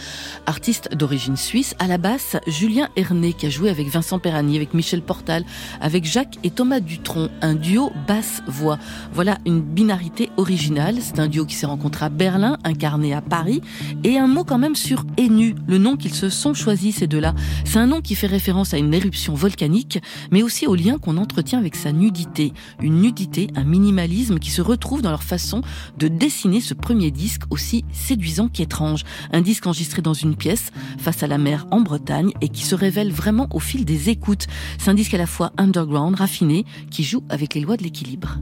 [0.47, 1.75] artiste d'origine suisse.
[1.77, 5.45] À la basse, Julien Herné, qui a joué avec Vincent Perrani, avec Michel Portal,
[5.81, 7.29] avec Jacques et Thomas Dutronc.
[7.41, 8.79] Un duo basse-voix.
[9.13, 10.97] Voilà une binarité originale.
[11.01, 13.61] C'est un duo qui s'est rencontré à Berlin, incarné à Paris.
[14.03, 17.35] Et un mot quand même sur Et le nom qu'ils se sont choisis ces deux-là.
[17.63, 19.99] C'est un nom qui fait référence à une éruption volcanique,
[20.31, 22.53] mais aussi au lien qu'on entretient avec sa nudité.
[22.81, 25.61] Une nudité, un minimalisme qui se retrouve dans leur façon
[25.97, 29.03] de dessiner ce premier disque aussi séduisant qu'étrange.
[29.33, 32.73] Un disque enregistré dans une pièce face à la mer en Bretagne et qui se
[32.75, 34.47] révèle vraiment au fil des écoutes.
[34.77, 38.39] C'est un disque à la fois underground, raffiné, qui joue avec les lois de l'équilibre.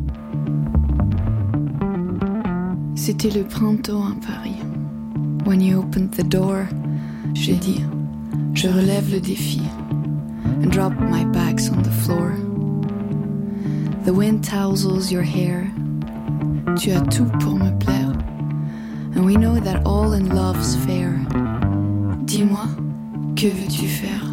[2.96, 4.56] C'était le printemps à Paris.
[5.46, 6.66] When you opened the door,
[7.34, 7.82] j'ai dit,
[8.54, 9.62] je relève le défi.
[10.64, 12.43] And drop my bags on the floor.
[14.04, 15.72] The wind tousles your hair.
[16.78, 18.12] Tu as tout pour me plaire.
[19.16, 21.14] And we know that all in love's fair.
[22.26, 22.68] Dis-moi,
[23.38, 24.33] que veux-tu faire?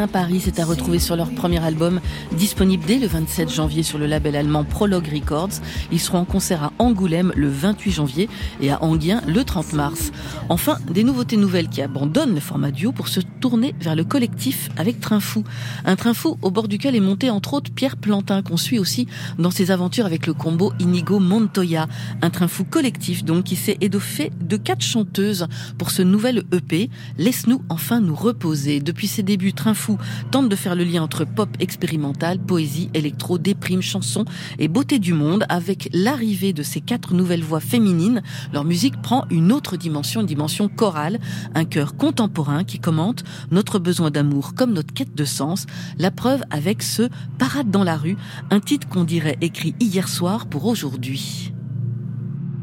[0.00, 0.40] Berlin-Paris.
[0.42, 2.00] C'est à retrouver sur leur premier album,
[2.32, 5.60] disponible dès le 27 janvier sur le label allemand Prologue Records.
[5.92, 8.30] Ils seront en concert à Angoulême le 28 janvier
[8.62, 10.10] et à Anguien le 30 mars.
[10.48, 14.70] Enfin, des nouveautés nouvelles qui abandonnent le format duo pour se tourner vers le collectif
[14.78, 15.44] avec Train Fou.
[15.84, 19.06] Un train fou au bord duquel est monté entre autres Pierre Plantin, qu'on suit aussi
[19.38, 21.88] dans ses aventures avec le combo Inigo Montoya.
[22.22, 25.46] Un train fou collectif donc qui s'est étoffé de quatre chanteuses
[25.76, 26.88] pour ce nouvel EP.
[27.18, 28.80] Laisse-nous enfin nous reposer.
[28.80, 29.89] Depuis ses débuts, Train Fou
[30.30, 34.24] tente de faire le lien entre pop expérimental, poésie, électro, déprime, chanson
[34.58, 35.44] et beauté du monde.
[35.48, 38.22] Avec l'arrivée de ces quatre nouvelles voix féminines,
[38.52, 41.18] leur musique prend une autre dimension, une dimension chorale,
[41.54, 45.66] un chœur contemporain qui commente notre besoin d'amour comme notre quête de sens.
[45.98, 48.16] La preuve avec ce Parade dans la rue,
[48.50, 51.52] un titre qu'on dirait écrit hier soir pour aujourd'hui.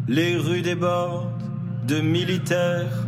[0.08, 1.32] Les rues débordent
[1.88, 3.08] de militaires,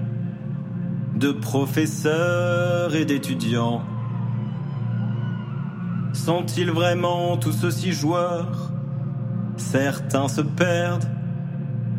[1.16, 3.84] de professeurs et d'étudiants.
[6.14, 8.72] Sont-ils vraiment tous aussi joueurs?
[9.58, 11.08] Certains se perdent,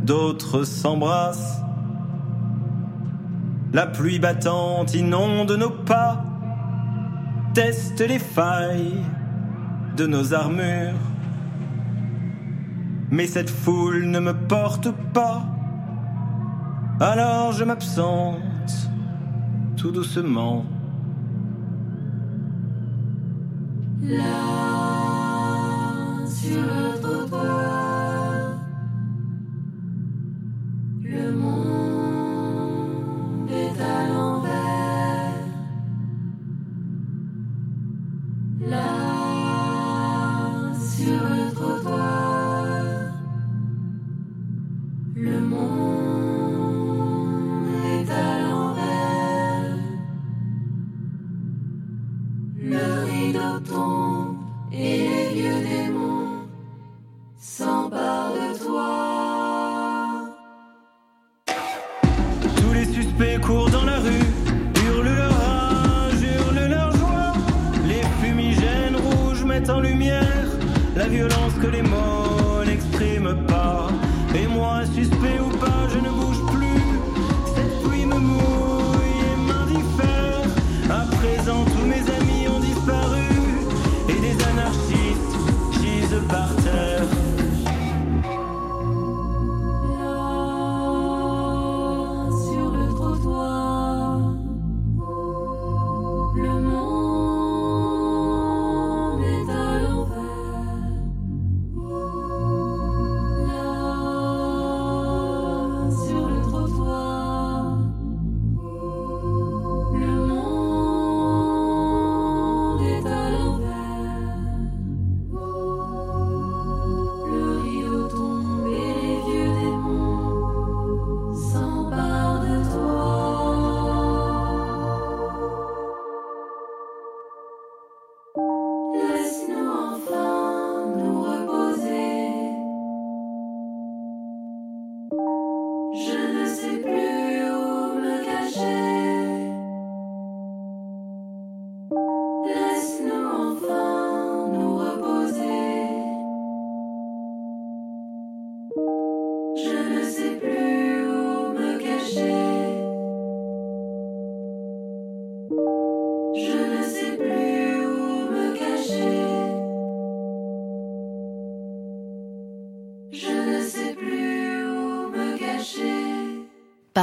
[0.03, 1.63] d'autres s'embrassent.
[3.73, 6.25] La pluie battante inonde nos pas,
[7.55, 9.05] teste les failles
[9.97, 10.95] de nos armures.
[13.11, 15.43] Mais cette foule ne me porte pas,
[17.01, 18.39] alors je m'absente
[19.77, 20.65] tout doucement.
[24.03, 24.25] Là,
[26.27, 28.55] sur le trottoir,
[31.03, 32.71] le monde
[33.51, 35.45] est à l'envers.
[38.69, 38.89] Là,
[40.75, 42.65] sur le trottoir,
[45.15, 45.60] le monde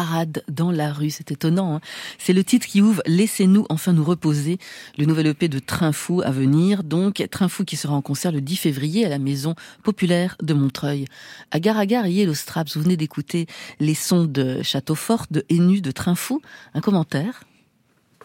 [0.07, 1.75] Parade dans la rue, c'est étonnant.
[1.75, 1.81] hein.
[2.17, 4.57] c'est le titre qui ouvre Laissez-nous enfin nous reposer,
[4.97, 6.83] le nouvel EP de Train Fou à venir.
[6.83, 9.53] Donc Train Fou qui sera en concert le 10 février à la Maison
[9.83, 11.05] Populaire de Montreuil.
[11.51, 13.47] Agar Agar et Yellow Straps, vous venez d'écouter
[13.81, 16.41] les sons de Château Fort, de Enu, de Train Fou.
[16.73, 17.43] Un commentaire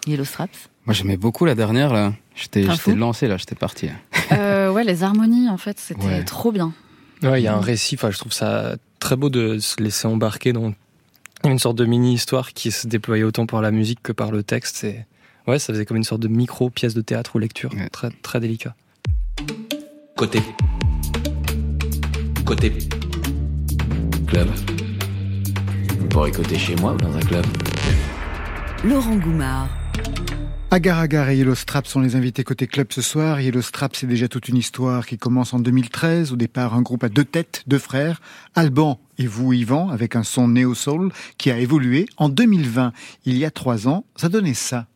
[0.07, 0.69] Yellow Straps?
[0.87, 2.13] Moi, j'aimais beaucoup la dernière, là.
[2.37, 2.65] J'étais
[2.95, 3.89] lancé, là, j'étais parti.
[4.33, 6.25] Euh, ouais, les harmonies, en fait, c'était Ouais.
[6.25, 6.73] trop bien.
[7.23, 10.07] Ouais, il y a un récit, enfin, je trouve ça très beau de se laisser
[10.09, 10.73] embarquer dans
[11.51, 14.77] une sorte de mini-histoire qui se déployait autant par la musique que par le texte.
[14.77, 15.07] C'est...
[15.47, 17.71] Ouais, ça faisait comme une sorte de micro-pièce de théâtre ou lecture.
[17.91, 18.75] Très, très délicat.
[20.17, 20.41] Côté.
[22.45, 22.73] Côté.
[24.29, 24.49] Club.
[25.99, 27.45] Vous pourrez côté chez moi ou dans un club.
[28.85, 29.69] Laurent Goumard.
[30.71, 33.41] Agar Agar et Yellow Strap sont les invités côté club ce soir.
[33.41, 36.33] Yellow Strap, c'est déjà toute une histoire qui commence en 2013.
[36.33, 38.23] Au départ, un groupe à deux têtes, deux frères,
[38.55, 42.07] Alban et vous, Yvan, avec un son néo-soul qui a évolué.
[42.17, 42.93] En 2020,
[43.25, 44.87] il y a trois ans, ça donnait ça.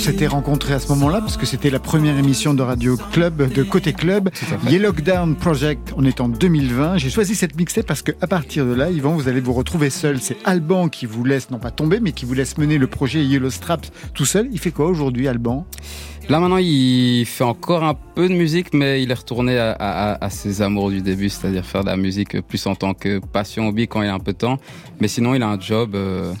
[0.00, 3.62] S'était rencontrés à ce moment-là parce que c'était la première émission de Radio Club, de
[3.62, 4.30] Côté Club,
[4.68, 5.92] Yellow Down Project.
[5.96, 6.96] On est en 2020.
[6.98, 9.90] J'ai choisi cette mixtape parce que à partir de là, Yvan, vous allez vous retrouver
[9.90, 10.18] seul.
[10.20, 13.24] C'est Alban qui vous laisse, non pas tomber, mais qui vous laisse mener le projet
[13.24, 14.48] Yellow Straps tout seul.
[14.52, 15.66] Il fait quoi aujourd'hui, Alban?
[16.28, 20.24] Là maintenant, il fait encore un peu de musique, mais il est retourné à, à-
[20.24, 23.66] à ses amours du début, c'est-à-dire faire de la musique plus en tant que passion
[23.68, 24.58] hobby quand il a un peu de temps.
[25.00, 26.32] Mais sinon, il a un job, euh,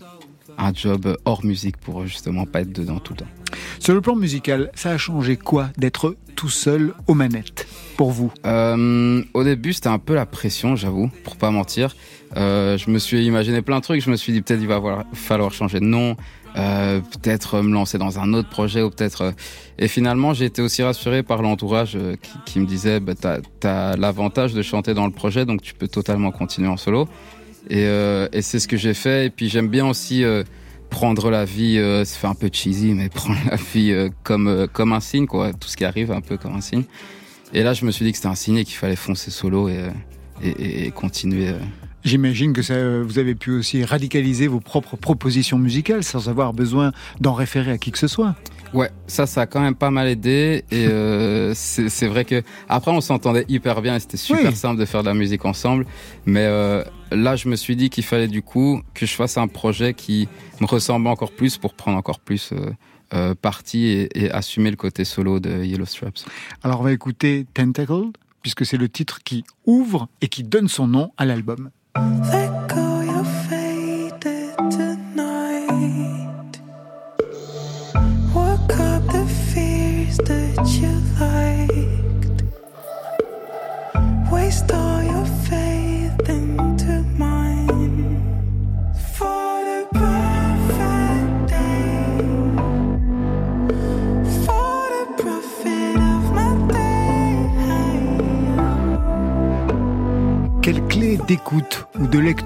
[0.60, 3.30] un job hors musique pour justement pas être dedans tout le temps.
[3.78, 8.32] Sur le plan musical, ça a changé quoi d'être tout seul aux manettes pour vous?
[8.46, 11.96] Euh, au début, c'était un peu la pression, j'avoue, pour pas mentir.
[12.36, 14.02] Euh, je me suis imaginé plein de trucs.
[14.02, 16.16] Je me suis dit peut-être il va falloir- changer de nom,
[16.56, 19.22] euh, peut-être me lancer dans un autre projet ou peut-être.
[19.22, 19.32] euh,
[19.78, 23.38] Et finalement, j'ai été aussi rassuré par l'entourage euh, qui, qui me disait bah, t'as
[23.64, 27.08] as, l'avantage de chanter dans le projet, donc tu peux totalement continuer en solo.
[27.68, 29.26] Et, euh, et c'est ce que j'ai fait.
[29.26, 30.42] Et puis j'aime bien aussi euh,
[30.88, 31.78] prendre la vie.
[31.78, 35.00] Euh, ça fait un peu cheesy, mais prendre la vie euh, comme euh, comme un
[35.00, 35.52] signe, quoi.
[35.52, 36.84] Tout ce qui arrive un peu comme un signe.
[37.52, 39.68] Et là, je me suis dit que c'était un signe et qu'il fallait foncer solo
[39.68, 39.90] et, euh,
[40.42, 41.52] et, et- continuer.
[42.04, 46.92] J'imagine que ça, vous avez pu aussi radicaliser vos propres propositions musicales sans avoir besoin
[47.20, 48.34] d'en référer à qui que ce soit.
[48.72, 50.64] Ouais, ça, ça a quand même pas mal aidé.
[50.70, 54.56] Et euh, c'est c'est vrai que après, on s'entendait hyper bien et c'était super Oui.
[54.56, 55.86] simple de faire de la musique ensemble.
[56.24, 59.48] Mais euh, là, je me suis dit qu'il fallait du coup que je fasse un
[59.48, 60.28] projet qui
[60.60, 62.70] me ressemble encore plus pour prendre encore plus euh,
[63.12, 66.24] euh, parti et, et assumer le côté solo de Yellow Straps.
[66.62, 68.12] Alors on va écouter Tentacled,
[68.42, 71.70] puisque c'est le titre qui ouvre et qui donne son nom à l'album.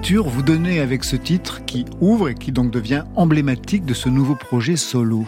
[0.05, 4.07] Lecture vous donnez avec ce titre qui ouvre et qui donc devient emblématique de ce
[4.07, 5.25] nouveau projet solo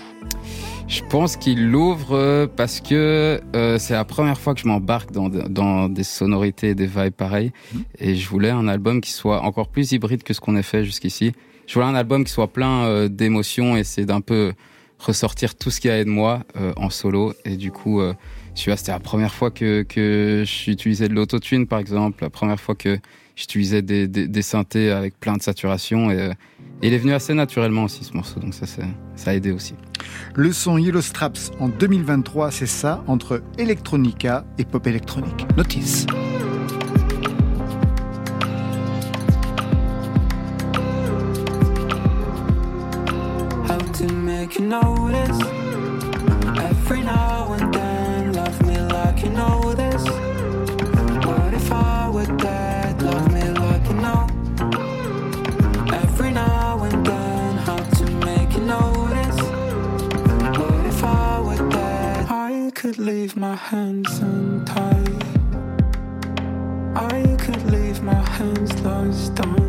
[0.87, 5.11] Je pense qu'il l'ouvre euh, parce que euh, c'est la première fois que je m'embarque
[5.11, 7.53] dans, dans des sonorités et des vibes pareilles.
[7.97, 10.85] Et je voulais un album qui soit encore plus hybride que ce qu'on a fait
[10.85, 11.31] jusqu'ici.
[11.65, 14.53] Je voulais un album qui soit plein euh, d'émotions et c'est d'un peu
[14.99, 17.33] ressortir tout ce qu'il y a de moi euh, en solo.
[17.45, 18.13] Et du coup, euh,
[18.55, 22.23] tu vois, c'était la première fois que, que j'utilisais de l'autotune, par exemple.
[22.23, 22.99] La première fois que
[23.37, 26.11] j'utilisais des, des, des synthés avec plein de saturation.
[26.11, 26.33] Et, euh,
[26.81, 28.39] et il est venu assez naturellement aussi, ce morceau.
[28.41, 29.75] Donc ça, ça a aidé aussi.
[30.35, 35.45] Le son Yellow Straps en 2023, c'est ça, entre electronica et pop électronique.
[35.55, 36.05] Notice.
[43.69, 45.56] How to make you notice
[62.93, 65.23] could leave my hands untied.
[66.95, 69.66] I could leave my hands lost on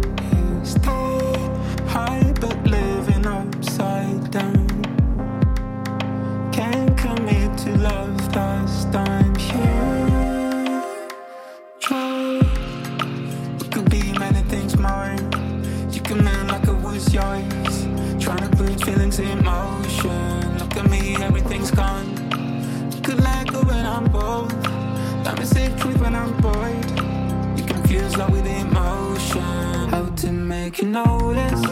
[31.05, 31.65] notice.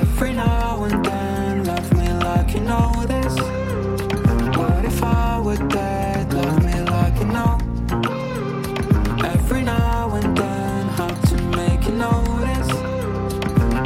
[0.00, 3.34] Every now and then Love me like you know this.
[4.58, 6.32] What if I were dead?
[6.32, 7.52] Love me like you know.
[9.34, 12.72] Every now and then How to make you notice.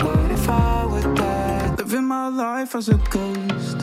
[0.04, 1.78] What if I were dead?
[1.78, 3.78] Living my life as a ghost.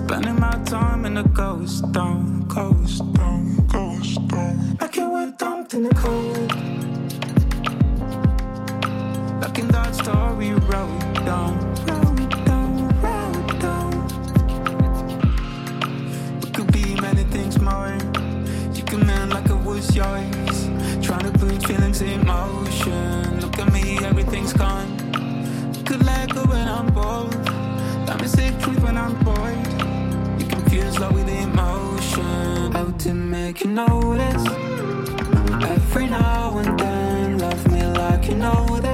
[0.00, 4.76] Spending my time in a ghost town, ghost town, ghost town.
[4.80, 6.27] Like you were dumped in the cold.
[11.38, 11.78] around.
[16.42, 17.96] It could be many things more.
[18.74, 20.68] You can man like it was yours.
[21.06, 23.40] Trying to put feelings in motion.
[23.40, 24.88] Look at me, everything's gone.
[25.76, 27.34] You could let go when I'm bold.
[28.06, 29.66] Let me say truth when I'm bored.
[30.40, 32.76] You confuse love with emotion.
[32.76, 34.44] Out to make you notice.
[35.74, 38.87] Every now and then, love me like you know that.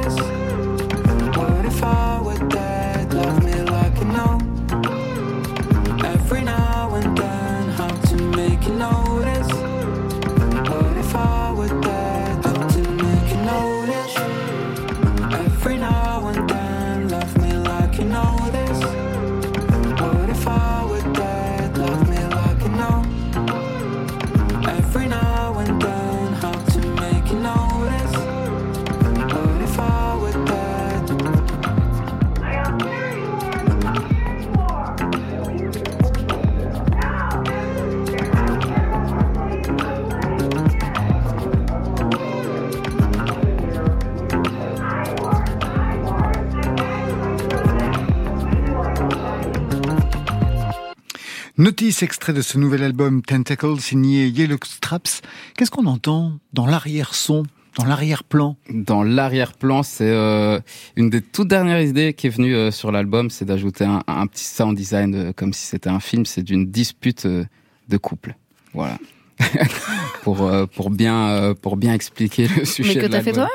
[51.75, 55.23] Notice extrait de ce nouvel album Tentacle signé Yellow Straps.
[55.57, 57.43] Qu'est-ce qu'on entend dans l'arrière-son,
[57.77, 58.57] dans l'arrière-plan?
[58.71, 60.61] Dans l'arrière-plan, c'est euh,
[60.95, 64.27] une des toutes dernières idées qui est venue euh, sur l'album, c'est d'ajouter un, un
[64.29, 66.27] petit sound design euh, comme si c'était un film.
[66.27, 67.45] C'est d'une dispute euh,
[67.89, 68.37] de couple.
[68.73, 68.97] Voilà.
[70.23, 72.95] pour euh, pour bien euh, pour bien expliquer le sujet.
[72.95, 73.51] Mais que t'as fait toi-même?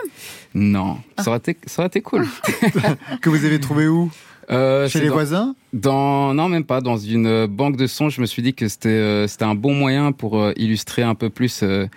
[0.53, 2.28] Non, ça aurait été ça aurait été cool.
[3.22, 4.11] Que vous avez trouvé où?
[4.52, 8.10] Euh, Chez les dans- voisins Dans non même pas dans une euh, banque de sons.
[8.10, 11.16] Je me suis dit que c'était euh, c'était un bon moyen pour euh, illustrer un
[11.16, 11.62] peu plus.
[11.64, 11.88] euh,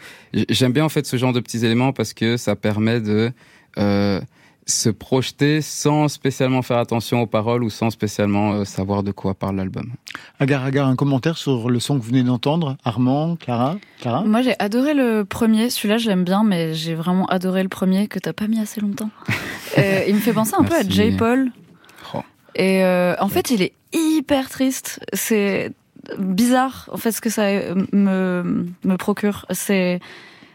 [0.51, 3.33] J'aime bien en fait ce genre de petits éléments parce que ça permet de
[3.79, 4.21] euh,
[4.67, 9.35] se projeter sans spécialement faire attention aux paroles ou sans spécialement euh, savoir de quoi
[9.35, 9.91] parle l'album.
[10.39, 14.23] Agar Agar, un commentaire sur le son que vous venez d'entendre Armand, Clara Clara?
[14.25, 15.69] Moi, j'ai adoré le premier.
[15.71, 18.81] Celui-là, je l'aime bien, mais j'ai vraiment adoré le premier que t'as pas mis assez
[18.83, 19.11] longtemps.
[19.79, 20.83] Euh, il me fait penser un peu à.
[20.87, 21.13] J.
[21.17, 21.51] Paul.
[22.55, 25.01] Et euh, en fait, il est hyper triste.
[25.13, 25.73] C'est
[26.19, 29.47] bizarre, en fait, ce que ça euh, me, me procure.
[29.51, 30.01] C'est,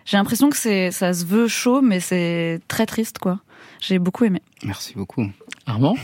[0.06, 3.40] j'ai l'impression que c'est, ça se veut chaud, mais c'est très triste, quoi.
[3.80, 4.42] J'ai beaucoup aimé.
[4.64, 5.26] Merci beaucoup.
[5.68, 5.96] Armand?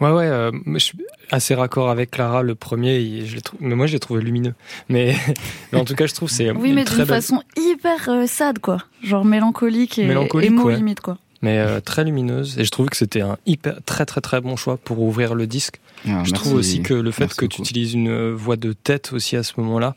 [0.00, 0.98] Ouais, ouais, euh, je suis
[1.30, 4.54] assez raccord avec Clara, le premier, je trou- mais moi je l'ai trouvé lumineux.
[4.88, 5.14] Mais,
[5.72, 8.08] mais en tout cas, je trouve que c'est Oui, une mais d'une belle- façon hyper
[8.08, 8.78] euh, sad, quoi.
[9.02, 10.76] Genre mélancolique et Mélancolique, émo ouais.
[10.76, 11.18] limite, quoi.
[11.42, 12.58] Mais euh, très lumineuse.
[12.58, 15.46] Et je trouve que c'était un hyper, très très très bon choix pour ouvrir le
[15.46, 15.80] disque.
[16.04, 16.32] Ah, je merci.
[16.32, 19.36] trouve aussi que le fait Merci que tu utilises une euh, voix de tête aussi
[19.36, 19.94] à ce moment-là,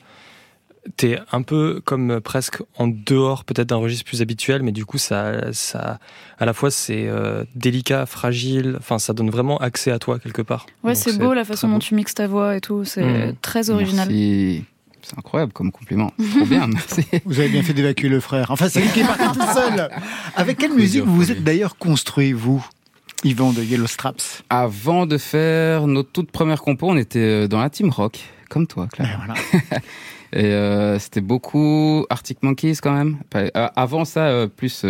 [0.98, 4.86] t'es un peu comme euh, presque en dehors peut-être d'un registre plus habituel, mais du
[4.86, 6.00] coup ça, ça,
[6.40, 8.76] à la fois c'est euh, délicat, fragile.
[8.80, 10.66] Enfin, ça donne vraiment accès à toi quelque part.
[10.84, 11.80] Ouais, c'est beau la façon dont beau.
[11.80, 12.84] tu mixes ta voix et tout.
[12.84, 13.36] C'est Mm.
[13.42, 14.10] très original.
[14.10, 14.66] Merci.
[15.04, 16.12] C'est incroyable comme compliment.
[16.36, 17.06] Trop bien, merci.
[17.26, 18.52] Vous avez bien fait d'évacuer le frère.
[18.52, 19.90] Enfin, c'est lui qui est parti tout seul.
[20.36, 22.66] Avec quelle musique vous vous êtes d'ailleurs construit, vous,
[23.24, 24.44] Yvan de Yellow Straps?
[24.50, 28.66] Avant de faire notre toute première compo, on était euh, dans la team rock, comme
[28.66, 29.28] toi, Claire.
[30.36, 33.20] Et euh, c'était beaucoup Arctic Monkeys quand même.
[33.36, 34.84] Euh, avant ça, plus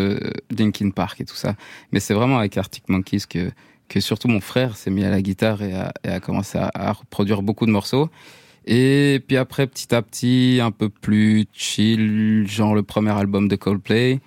[0.58, 1.56] Linkin Park et tout ça.
[1.92, 3.52] Mais c'est vraiment avec Arctic Monkeys que,
[3.90, 6.72] que surtout mon frère s'est mis à la guitare et a, et a commencé à,
[6.74, 8.10] à reproduire beaucoup de morceaux.
[8.66, 13.56] Et puis après, petit à petit, un peu plus chill, genre le premier album de
[13.56, 14.20] Coldplay.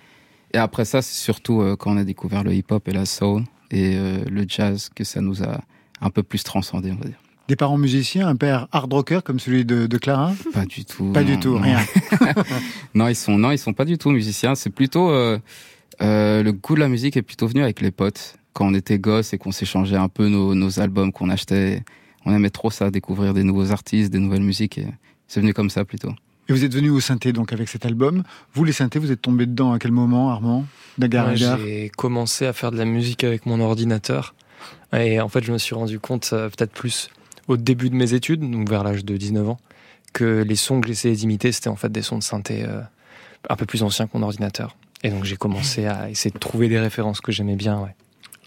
[0.53, 3.43] Et après ça, c'est surtout euh, quand on a découvert le hip-hop et la soul
[3.71, 5.61] et euh, le jazz que ça nous a
[6.01, 7.17] un peu plus transcendé, on va dire.
[7.47, 10.33] Des parents musiciens, un père hard rocker comme celui de, de Clara?
[10.53, 11.13] Pas du tout.
[11.13, 11.61] Pas du tout, non.
[11.61, 11.79] rien.
[12.93, 14.53] non, ils sont non, ils sont pas du tout musiciens.
[14.55, 15.39] C'est plutôt euh,
[16.01, 18.99] euh, le goût de la musique est plutôt venu avec les potes quand on était
[18.99, 21.83] gosses et qu'on s'échangeait un peu nos, nos albums qu'on achetait.
[22.27, 24.77] On aimait trop ça, découvrir des nouveaux artistes, des nouvelles musiques.
[24.77, 24.87] Et
[25.29, 26.11] c'est venu comme ça plutôt.
[26.49, 28.23] Et vous êtes venu au synthé donc avec cet album.
[28.53, 30.65] Vous, les synthés, vous êtes tombé dedans à quel moment, Armand?
[30.97, 34.35] Dagar Agar J'ai commencé à faire de la musique avec mon ordinateur.
[34.91, 37.09] Et en fait, je me suis rendu compte, euh, peut-être plus
[37.47, 39.59] au début de mes études, donc vers l'âge de 19 ans,
[40.11, 42.81] que les sons que j'essayais d'imiter, c'était en fait des sons de synthé euh,
[43.49, 44.75] un peu plus anciens que mon ordinateur.
[45.01, 47.95] Et donc, j'ai commencé à essayer de trouver des références que j'aimais bien, ouais.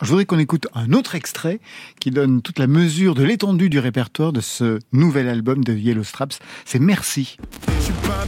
[0.03, 1.61] Je voudrais qu'on écoute un autre extrait
[2.01, 6.05] qui donne toute la mesure de l'étendue du répertoire de ce nouvel album de Yellow
[6.05, 6.39] Straps.
[6.65, 7.37] C'est Merci.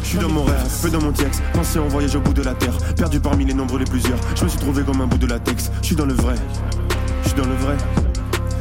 [0.02, 2.42] Je suis dans mon rêve, peu dans mon texte, pensé en voyage au bout de
[2.42, 4.18] la terre, perdu parmi les nombres les plusieurs.
[4.36, 6.34] Je me suis trouvé comme un bout de latex, je suis dans le vrai,
[7.22, 7.76] je suis dans le vrai,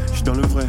[0.08, 0.68] je suis dans le vrai.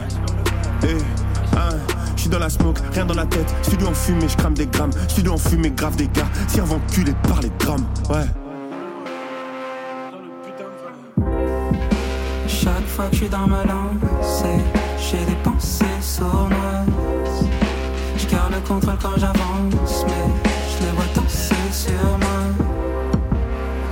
[0.84, 1.76] Eh, hein,
[2.16, 4.66] je suis dans la smoke, rien dans la tête, studio en fumée, je crame des
[4.66, 8.41] grammes, studio en fumée, grave des gars, servant culé par les drames, ouais.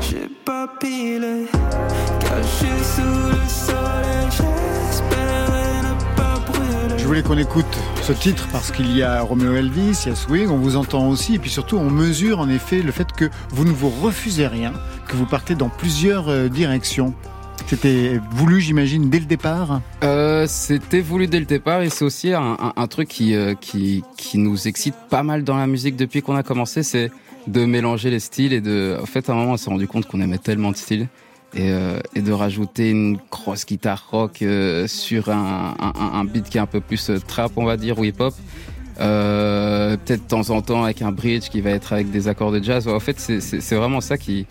[0.02, 1.46] je j'ai pas pilé,
[2.20, 4.10] caché sous le soleil.
[6.98, 10.14] Je voulais qu'on écoute ce titre parce qu'il y a Romeo Elvis, il y a
[10.14, 13.30] Swing, on vous entend aussi, et puis surtout on mesure en effet le fait que
[13.48, 14.72] vous ne vous refusez rien,
[15.08, 17.14] que vous partez dans plusieurs euh, directions.
[17.66, 22.32] C'était voulu, j'imagine, dès le départ Euh, C'était voulu dès le départ et c'est aussi
[22.32, 26.34] un, truc qui, euh, qui, qui nous excite pas mal dans la musique depuis qu'on
[26.34, 27.10] a commencé, c'est
[27.46, 28.98] de mélanger les styles et de...
[29.00, 31.08] En fait, à un moment, on s'est rendu compte qu'on aimait tellement de styles
[31.54, 34.44] et, euh, de rajouter une grosse guitare rock
[34.86, 38.34] sur un, beat qui est un peu plus trap, on va dire, ou hip-hop.
[38.96, 42.62] Peut-être de temps en temps avec un bridge qui va être avec des accords de
[42.62, 42.88] jazz.
[42.88, 44.46] En fait, c'est vraiment ça qui,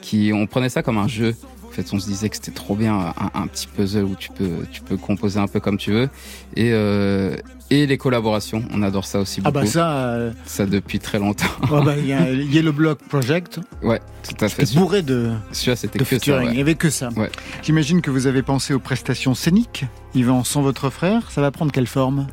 [0.00, 0.32] qui...
[0.34, 1.34] On prenait ça comme un jeu.
[1.74, 4.30] En fait, on se disait que c'était trop bien un, un petit puzzle où tu
[4.30, 6.08] peux, tu peux composer un peu comme tu veux.
[6.54, 7.36] Et, euh,
[7.68, 9.64] et les collaborations, on adore ça aussi Ah beaucoup.
[9.64, 11.48] bah ça, euh, Ça depuis très longtemps.
[11.72, 14.66] oh bah, il y a Yellow Block Project, Ouais, tout à fait.
[14.66, 16.10] c'était bourré de, Celui-là, c'était que ça.
[16.10, 16.54] featuring, il ouais.
[16.54, 17.08] n'y avait que ça.
[17.16, 17.30] Ouais.
[17.64, 19.84] J'imagine que vous avez pensé aux prestations scéniques.
[20.14, 22.28] Yvan, sans votre frère, ça va prendre quelle forme?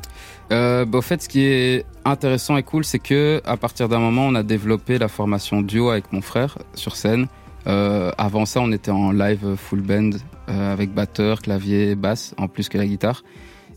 [0.52, 3.98] Euh, bah, au fait, ce qui est intéressant et cool, c'est que à partir d'un
[3.98, 7.26] moment, on a développé la formation duo avec mon frère sur scène.
[7.66, 10.10] Euh, avant ça, on était en live full band
[10.48, 13.22] euh, avec batteur, clavier, basse, en plus que la guitare.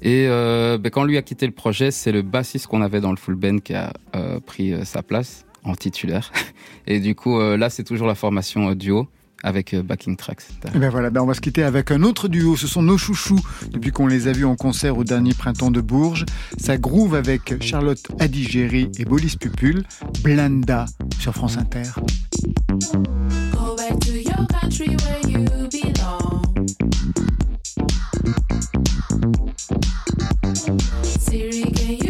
[0.01, 3.11] Et euh, bah, quand lui a quitté le projet, c'est le bassiste qu'on avait dans
[3.11, 6.31] le full band qui a euh, pris euh, sa place en titulaire.
[6.87, 9.07] Et du coup, là, c'est toujours la formation duo
[9.43, 10.43] avec euh, backing tracks.
[10.73, 12.55] Et ben voilà, ben on va se quitter avec un autre duo.
[12.55, 13.39] Ce sont nos chouchous
[13.71, 16.25] depuis qu'on les a vus en concert au dernier printemps de Bourges.
[16.57, 19.83] Ça groove avec Charlotte Adigéry et Bolis Pupul.
[20.23, 20.85] Blanda
[21.19, 21.83] sur France Inter.
[23.51, 26.45] Go back to your country where you belong.
[31.19, 32.04] Siri, can you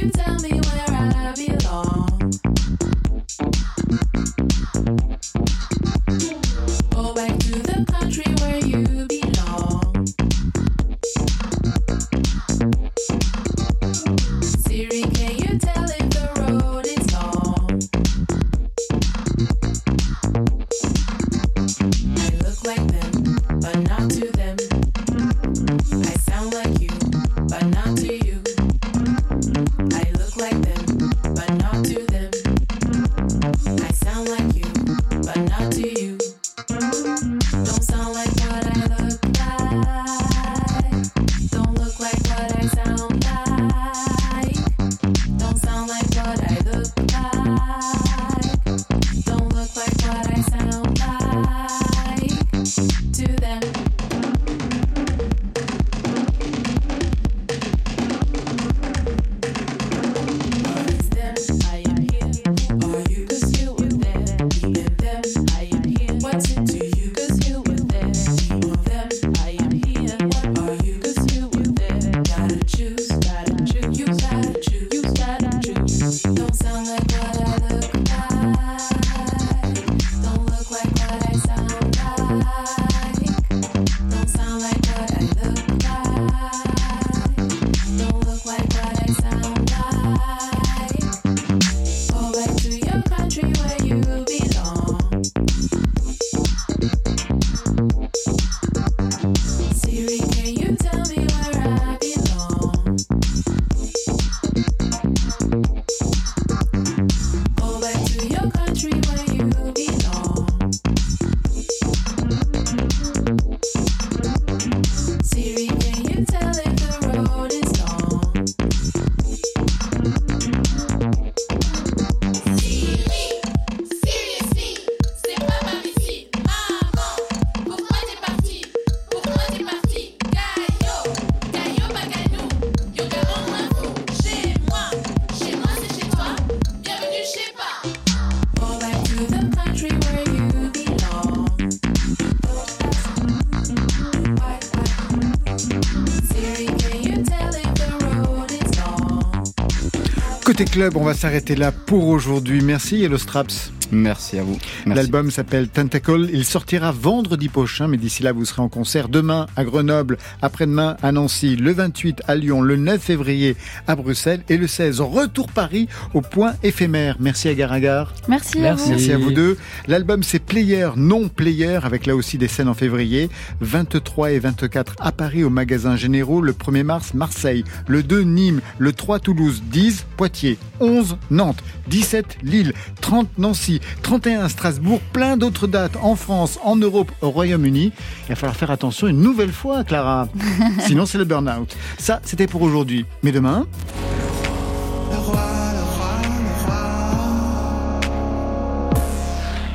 [150.58, 152.62] Côté club, on va s'arrêter là pour aujourd'hui.
[152.62, 153.75] Merci Yellow Straps.
[153.92, 154.58] Merci à vous.
[154.86, 156.30] L'album s'appelle Tentacle.
[156.32, 160.98] Il sortira vendredi prochain, mais d'ici là, vous serez en concert demain à Grenoble, après-demain
[161.02, 163.56] à Nancy, le 28 à Lyon, le 9 février
[163.88, 167.18] à Bruxelles et le 16 retour Paris au point éphémère.
[167.20, 168.14] Merci à Garagar.
[168.28, 168.90] Merci, à vous.
[168.90, 169.58] Merci à vous deux.
[169.88, 173.30] L'album c'est Player, non Player, avec là aussi des scènes en février.
[173.62, 178.62] 23 et 24 à Paris au magasin Généraux, le 1er mars Marseille, le 2 Nîmes,
[178.78, 185.00] le 3 Toulouse, 10 Poitiers, 11 Nantes, 17 Lille, 30 Nancy, Paris, 31 à Strasbourg,
[185.14, 187.92] plein d'autres dates en France, en Europe, au Royaume-Uni.
[188.24, 190.28] Il va falloir faire attention une nouvelle fois, Clara.
[190.80, 191.76] Sinon, c'est le burn-out.
[191.98, 193.06] Ça, c'était pour aujourd'hui.
[193.24, 193.66] Mais demain,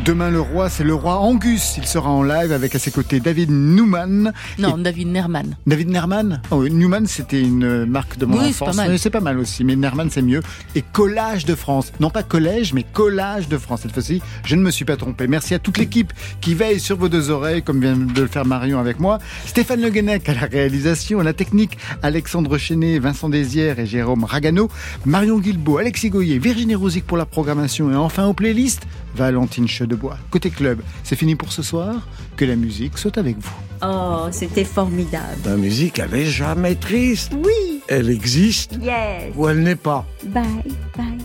[0.05, 1.75] Demain, le roi, c'est le roi Angus.
[1.77, 4.33] Il sera en live avec à ses côtés David Newman.
[4.59, 5.57] Non, David Nerman.
[5.67, 8.81] David Nerman oh, oui, Newman, c'était une euh, marque de mon Oui, enfance.
[8.97, 10.41] C'est pas mal aussi, mais Nerman, c'est mieux.
[10.75, 11.93] Et Collage de France.
[12.01, 13.81] Non pas collège, mais Collage de France.
[13.83, 15.27] Cette fois-ci, je ne me suis pas trompé.
[15.27, 18.47] Merci à toute l'équipe qui veille sur vos deux oreilles, comme vient de le faire
[18.47, 19.19] Marion avec moi.
[19.45, 24.25] Stéphane Le Guenec à la réalisation, à la technique, Alexandre Chenet, Vincent Désières et Jérôme
[24.25, 24.71] Ragano,
[25.05, 29.69] Marion Guilbeault, Alexis Goyer, Virginie Rosic pour la programmation et enfin aux playlists, Valentine
[30.31, 32.07] Côté club, c'est fini pour ce soir.
[32.37, 33.55] Que la musique soit avec vous.
[33.83, 35.41] Oh, c'était formidable.
[35.45, 37.33] La musique, elle est jamais triste.
[37.35, 37.83] Oui.
[37.89, 39.33] Elle existe Yes.
[39.37, 40.07] ou elle n'est pas.
[40.27, 40.45] Bye,
[40.97, 41.19] bye.